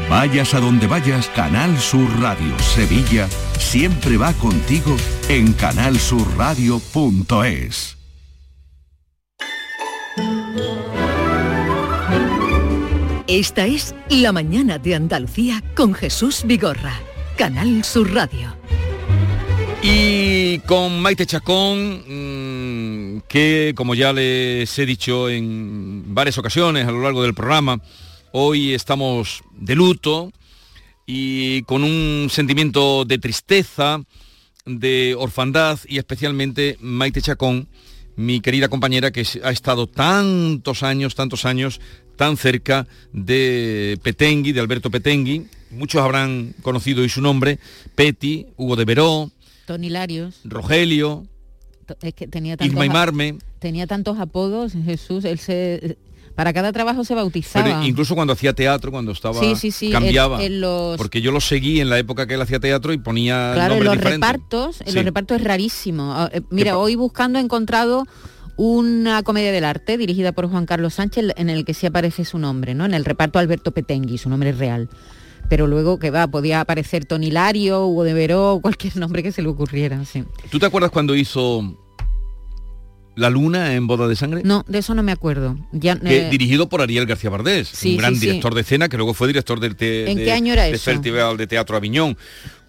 [0.10, 4.98] Vayas a donde vayas, Canal Sur Radio Sevilla siempre va contigo
[5.30, 7.98] en canalsurradio.es.
[13.28, 17.00] Esta es La Mañana de Andalucía con Jesús Vigorra,
[17.38, 18.56] Canal Sur Radio.
[19.84, 22.53] Y con Maite Chacón, mm,
[23.28, 27.82] que como ya les he dicho en varias ocasiones a lo largo del programa,
[28.32, 30.32] hoy estamos de luto
[31.06, 34.02] y con un sentimiento de tristeza,
[34.66, 37.68] de orfandad y especialmente Maite Chacón,
[38.16, 41.82] mi querida compañera que ha estado tantos años, tantos años
[42.16, 45.48] tan cerca de Petengui, de Alberto Petengui.
[45.72, 47.60] Muchos habrán conocido hoy su nombre,
[47.96, 49.32] Peti, Hugo de Veró,
[49.66, 50.42] Tony Larios.
[50.44, 51.26] Rogelio,
[52.02, 55.98] Es que tenía tantos, Irma y Marme, tenía tantos apodos, Jesús, él se
[56.36, 57.64] para cada trabajo se bautizaba.
[57.64, 60.38] pero incluso cuando hacía teatro, cuando estaba Sí, sí, sí, cambiaba.
[60.44, 62.98] en- en los- Porque yo lo seguí en la época que él hacía teatro y
[62.98, 64.28] ponía Claro, en los diferentes.
[64.28, 66.12] repartos, en los repartos es rarísimo.
[66.16, 68.06] Ah, eh, Mira, hoy buscando he encontrado
[68.56, 72.38] una comedia del arte dirigida por Juan Carlos Sánchez en el que sí aparece su
[72.40, 72.86] nombre, ¿no?
[72.86, 74.90] En el reparto Alberto Petengui, su nombre es real.
[75.54, 79.44] Pero luego que va, podía aparecer Tony Lario, Hugo de Veró, cualquier nombre que se
[79.44, 80.24] le ocurriera, sí.
[80.50, 81.78] ¿Tú te acuerdas cuando hizo
[83.16, 84.42] La Luna en Boda de Sangre?
[84.44, 85.56] No, de eso no me acuerdo.
[85.72, 88.90] Ya, Que, eh, dirigido por Ariel García Bardés, Sí, un gran sí, director de escena
[88.90, 90.80] que luego fue director del te- ¿En de- qué año era eso?
[90.86, 92.18] Festival de Teatro Aviñón.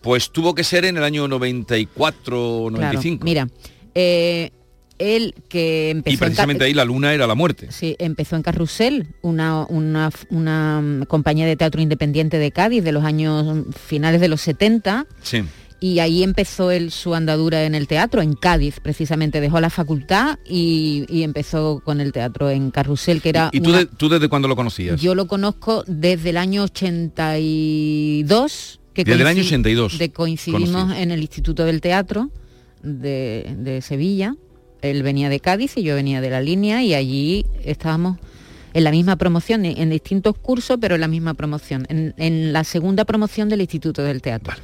[0.03, 3.25] Pues tuvo que ser en el año 94 o claro, 95.
[3.25, 3.49] mira,
[3.95, 4.51] eh,
[4.99, 7.69] él que empezó y precisamente ahí La Luna era la muerte.
[7.71, 12.93] Sí, empezó en Carrusel, una, una, una, mm, compañía de teatro independiente de Cádiz de
[12.93, 15.43] los años mm, finales de los 70 Sí.
[15.81, 19.41] y ahí empezó él su andadura en el teatro, en Cádiz precisamente.
[19.41, 23.51] Dejó la facultad y, y empezó con el teatro en Carrusel, que era...
[23.53, 25.01] ¿Y tú, una- de- tú desde cuándo lo conocías?
[25.01, 28.81] yo lo conozco desde el año 82.
[28.95, 32.31] Que Desde el año coinci- 82 De coincidimos en el Instituto del Teatro
[32.83, 34.37] de, de Sevilla.
[34.85, 38.19] Él venía de Cádiz y yo venía de la línea y allí estábamos
[38.73, 43.05] en la misma promoción, en, distintos cursos, pero en la misma promoción, en la segunda
[43.05, 44.55] promoción del Instituto del Teatro.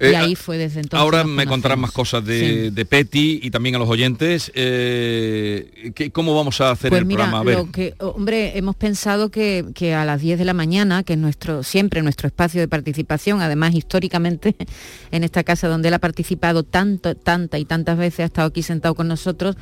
[0.00, 1.00] Eh, y ahí fue desde entonces.
[1.02, 2.38] Ahora me contarán más cosas de,
[2.68, 2.70] Sí.
[2.70, 4.52] de Petty y también a los oyentes.
[4.54, 7.40] Eh, ¿qué- ¿Cómo vamos a hacer Pues el mira, programa?
[7.40, 7.56] A ver.
[7.56, 11.18] lo que, hombre, hemos pensado que, que a las 10 de la mañana, que es
[11.18, 14.54] nuestro, siempre nuestro espacio de participación, además históricamente
[15.10, 18.62] en esta casa donde él ha participado tanto, tanta y tantas veces, ha estado aquí
[18.62, 19.56] sentado con nosotros,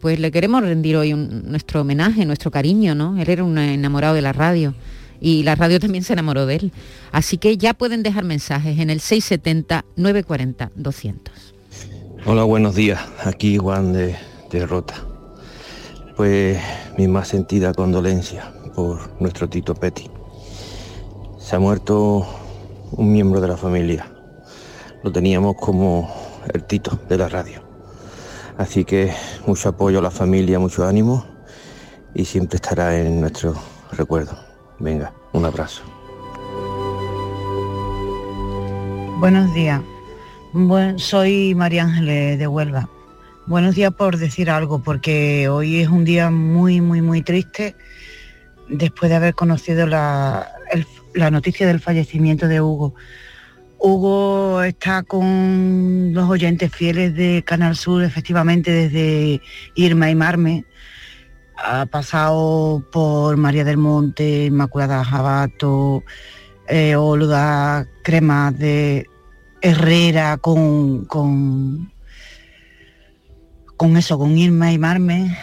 [0.00, 3.20] pues le queremos rendir hoy un- nuestro homenaje, nuestro cariño, ¿no?
[3.20, 4.74] Él era un enamorado de la radio
[5.26, 6.72] y la radio también se enamoró de él.
[7.10, 11.16] Así que ya pueden dejar mensajes en el 670-940-200.
[12.26, 13.00] Hola, buenos días.
[13.24, 14.14] Aquí Juan de,
[14.52, 14.94] de Rota.
[16.16, 16.60] Pues
[16.96, 20.08] mi más sentida condolencia por nuestro Tito Petty.
[21.40, 22.24] Se ha muerto
[22.92, 24.08] un miembro de la familia.
[25.02, 26.08] Lo teníamos como
[26.54, 27.64] el Tito de la radio.
[28.58, 29.12] Así que
[29.44, 31.26] mucho apoyo a la familia, mucho ánimo
[32.14, 33.56] y siempre estará en nuestro
[33.90, 34.45] recuerdo.
[34.78, 35.82] Venga, un abrazo.
[39.18, 39.80] Buenos días.
[40.96, 42.88] Soy María Ángeles de Huelva.
[43.46, 47.76] Buenos días por decir algo, porque hoy es un día muy, muy, muy triste
[48.68, 50.50] después de haber conocido la,
[51.14, 52.94] la noticia del fallecimiento de Hugo.
[53.78, 59.40] Hugo está con los oyentes fieles de Canal Sur, efectivamente, desde
[59.74, 60.64] Irma y Marme.
[61.56, 66.04] Ha pasado por María del Monte, Inmaculada Jabato,
[66.68, 69.06] eh, Olga Crema de
[69.62, 71.92] Herrera con, con,
[73.76, 75.36] con eso, con Irma y Marme,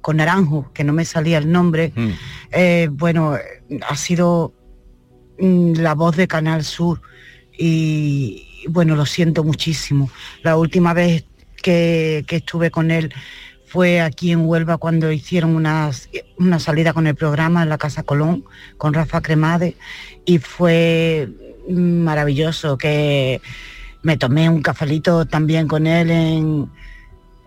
[0.00, 1.92] con Naranjo, que no me salía el nombre.
[2.52, 3.36] Eh, bueno,
[3.88, 4.54] ha sido
[5.40, 7.02] mm, la voz de Canal Sur
[7.58, 10.10] y bueno, lo siento muchísimo.
[10.42, 11.24] La última vez
[11.62, 13.12] que, que estuve con él
[13.68, 15.92] fue aquí en Huelva cuando hicieron una
[16.58, 18.44] salida con el programa en la Casa Colón
[18.76, 19.76] con Rafa Cremade
[20.24, 21.28] y fue
[21.68, 23.40] maravilloso que
[24.02, 26.70] me tomé un cafelito también con él en,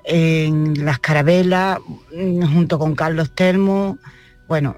[0.04, 1.80] en las carabelas
[2.12, 3.98] junto con Carlos Termo.
[4.48, 4.78] Bueno,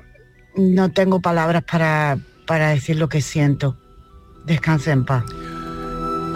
[0.55, 3.75] no tengo palabras para, para decir lo que siento.
[4.45, 5.23] Descanse en paz.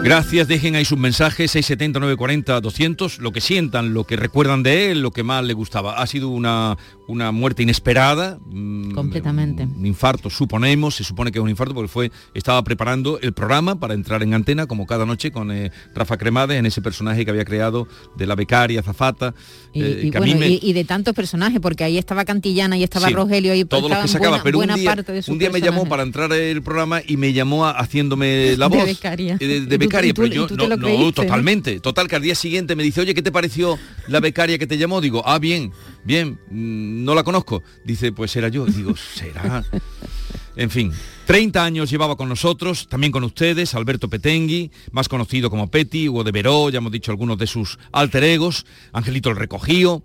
[0.02, 4.90] Gracias, dejen ahí sus mensajes, 670 940 200, lo que sientan, lo que recuerdan de
[4.92, 5.98] él, lo que más le gustaba.
[6.00, 6.78] Ha sido una,
[7.08, 9.64] una muerte inesperada, mm, Completamente.
[9.64, 13.80] un infarto, suponemos, se supone que es un infarto porque fue, estaba preparando el programa
[13.80, 17.30] para entrar en antena, como cada noche, con eh, Rafa Cremades, en ese personaje que
[17.32, 19.34] había creado de la becaria, Zafata.
[19.74, 21.98] Y, eh, y que a mí bueno, me- y, y de tantos personajes, porque ahí
[21.98, 24.76] estaba Cantillana y estaba Sí, Rogelio y todos los que sacaba, buena, pero un buena
[24.76, 27.66] día, parte de su un día me llamó para entrar el programa y me llamó
[27.66, 29.36] a- haciéndome la De voz becaria.
[29.40, 31.12] eh, de, ¿Y de tú- becaria, tú- pero yo creíste, no?
[31.12, 34.66] totalmente, total que al día siguiente me dice, oye, ¿qué te pareció la becaria que
[34.66, 35.00] te llamó?
[35.00, 35.72] Digo, ah, bien,
[36.04, 37.62] bien, mm, no la conozco.
[37.84, 38.66] Dice, pues era yo.
[38.66, 39.64] Digo, será.
[40.56, 40.92] En fin,
[41.26, 46.24] 30 años llevaba con nosotros, también con ustedes, Alberto Petengui, más conocido como Peti, Hugo
[46.24, 50.02] de Veró, ya hemos dicho algunos de sus alter egos, Angelito el Recogido.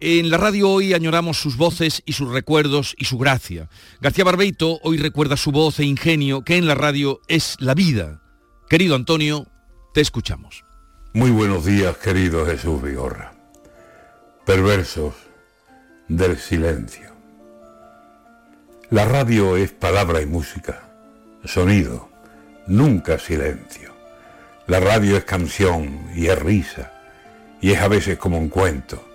[0.00, 3.68] En la radio hoy añoramos sus voces y sus recuerdos y su gracia.
[4.00, 8.20] García Barbeito hoy recuerda su voz e ingenio que en la radio es la vida.
[8.74, 9.46] Querido Antonio,
[9.92, 10.64] te escuchamos.
[11.12, 13.32] Muy buenos días, querido Jesús Vigorra.
[14.44, 15.14] Perversos
[16.08, 17.12] del silencio.
[18.90, 20.88] La radio es palabra y música,
[21.44, 22.08] sonido,
[22.66, 23.92] nunca silencio.
[24.66, 26.90] La radio es canción y es risa,
[27.60, 29.06] y es a veces como un cuento,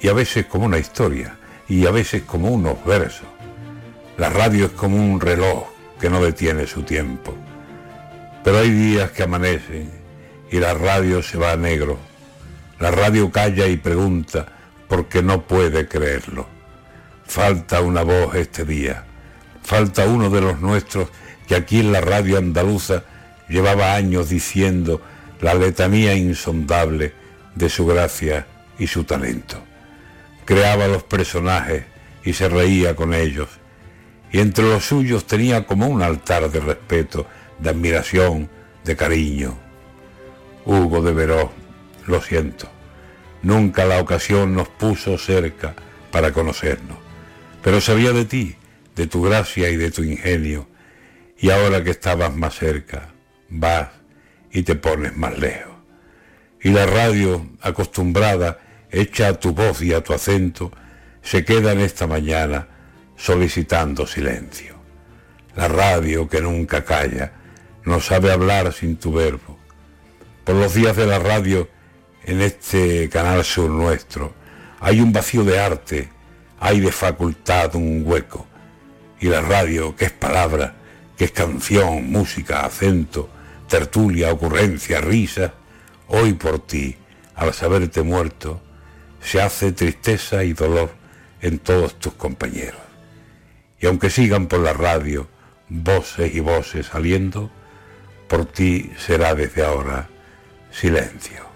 [0.00, 1.36] y a veces como una historia,
[1.66, 3.26] y a veces como unos versos.
[4.16, 5.66] La radio es como un reloj
[5.98, 7.34] que no detiene su tiempo.
[8.46, 9.90] Pero hay días que amanecen
[10.52, 11.98] y la radio se va a negro.
[12.78, 14.46] La radio calla y pregunta
[14.86, 16.46] porque no puede creerlo.
[17.24, 19.04] Falta una voz este día.
[19.64, 21.08] Falta uno de los nuestros
[21.48, 23.02] que aquí en la radio andaluza
[23.48, 25.02] llevaba años diciendo
[25.40, 27.14] la letanía insondable
[27.56, 28.46] de su gracia
[28.78, 29.60] y su talento.
[30.44, 31.82] Creaba los personajes
[32.24, 33.48] y se reía con ellos.
[34.30, 37.26] Y entre los suyos tenía como un altar de respeto,
[37.58, 38.48] de admiración,
[38.84, 39.56] de cariño.
[40.64, 41.52] Hugo de Veró,
[42.06, 42.68] lo siento.
[43.42, 45.74] Nunca la ocasión nos puso cerca
[46.10, 46.98] para conocernos.
[47.62, 48.56] Pero sabía de ti,
[48.94, 50.68] de tu gracia y de tu ingenio.
[51.38, 53.10] Y ahora que estabas más cerca,
[53.48, 53.88] vas
[54.50, 55.74] y te pones más lejos.
[56.62, 58.58] Y la radio, acostumbrada,
[58.90, 60.72] hecha a tu voz y a tu acento,
[61.22, 62.68] se queda en esta mañana
[63.16, 64.76] solicitando silencio.
[65.54, 67.32] La radio que nunca calla,
[67.86, 69.56] no sabe hablar sin tu verbo.
[70.44, 71.68] Por los días de la radio,
[72.24, 74.34] en este canal sur nuestro,
[74.80, 76.08] hay un vacío de arte,
[76.58, 78.46] hay de facultad un hueco.
[79.20, 80.74] Y la radio, que es palabra,
[81.16, 83.30] que es canción, música, acento,
[83.68, 85.54] tertulia, ocurrencia, risa,
[86.08, 86.96] hoy por ti,
[87.36, 88.60] al saberte muerto,
[89.20, 90.90] se hace tristeza y dolor
[91.40, 92.80] en todos tus compañeros.
[93.80, 95.28] Y aunque sigan por la radio
[95.68, 97.50] voces y voces saliendo,
[98.28, 100.08] por ti será desde ahora
[100.70, 101.46] silencio,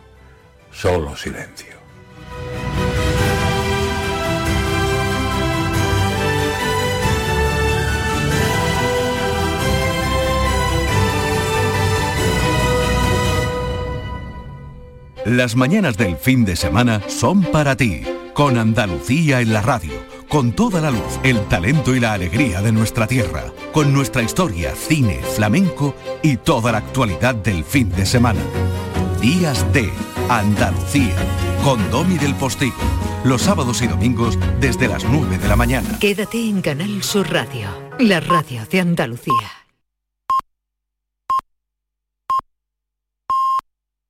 [0.70, 1.80] solo silencio.
[15.26, 18.02] Las mañanas del fin de semana son para ti,
[18.32, 19.92] con Andalucía en la radio,
[20.30, 24.76] con toda la luz, el talento y la alegría de nuestra tierra, con nuestra historia,
[24.76, 28.40] cine, flamenco y toda la actualidad del fin de semana.
[29.20, 29.90] Días de
[30.28, 31.16] Andalucía,
[31.64, 32.76] con Domi del Postigo,
[33.24, 35.98] los sábados y domingos desde las 9 de la mañana.
[35.98, 37.68] Quédate en Canal Sur Radio,
[37.98, 39.59] la radio de Andalucía.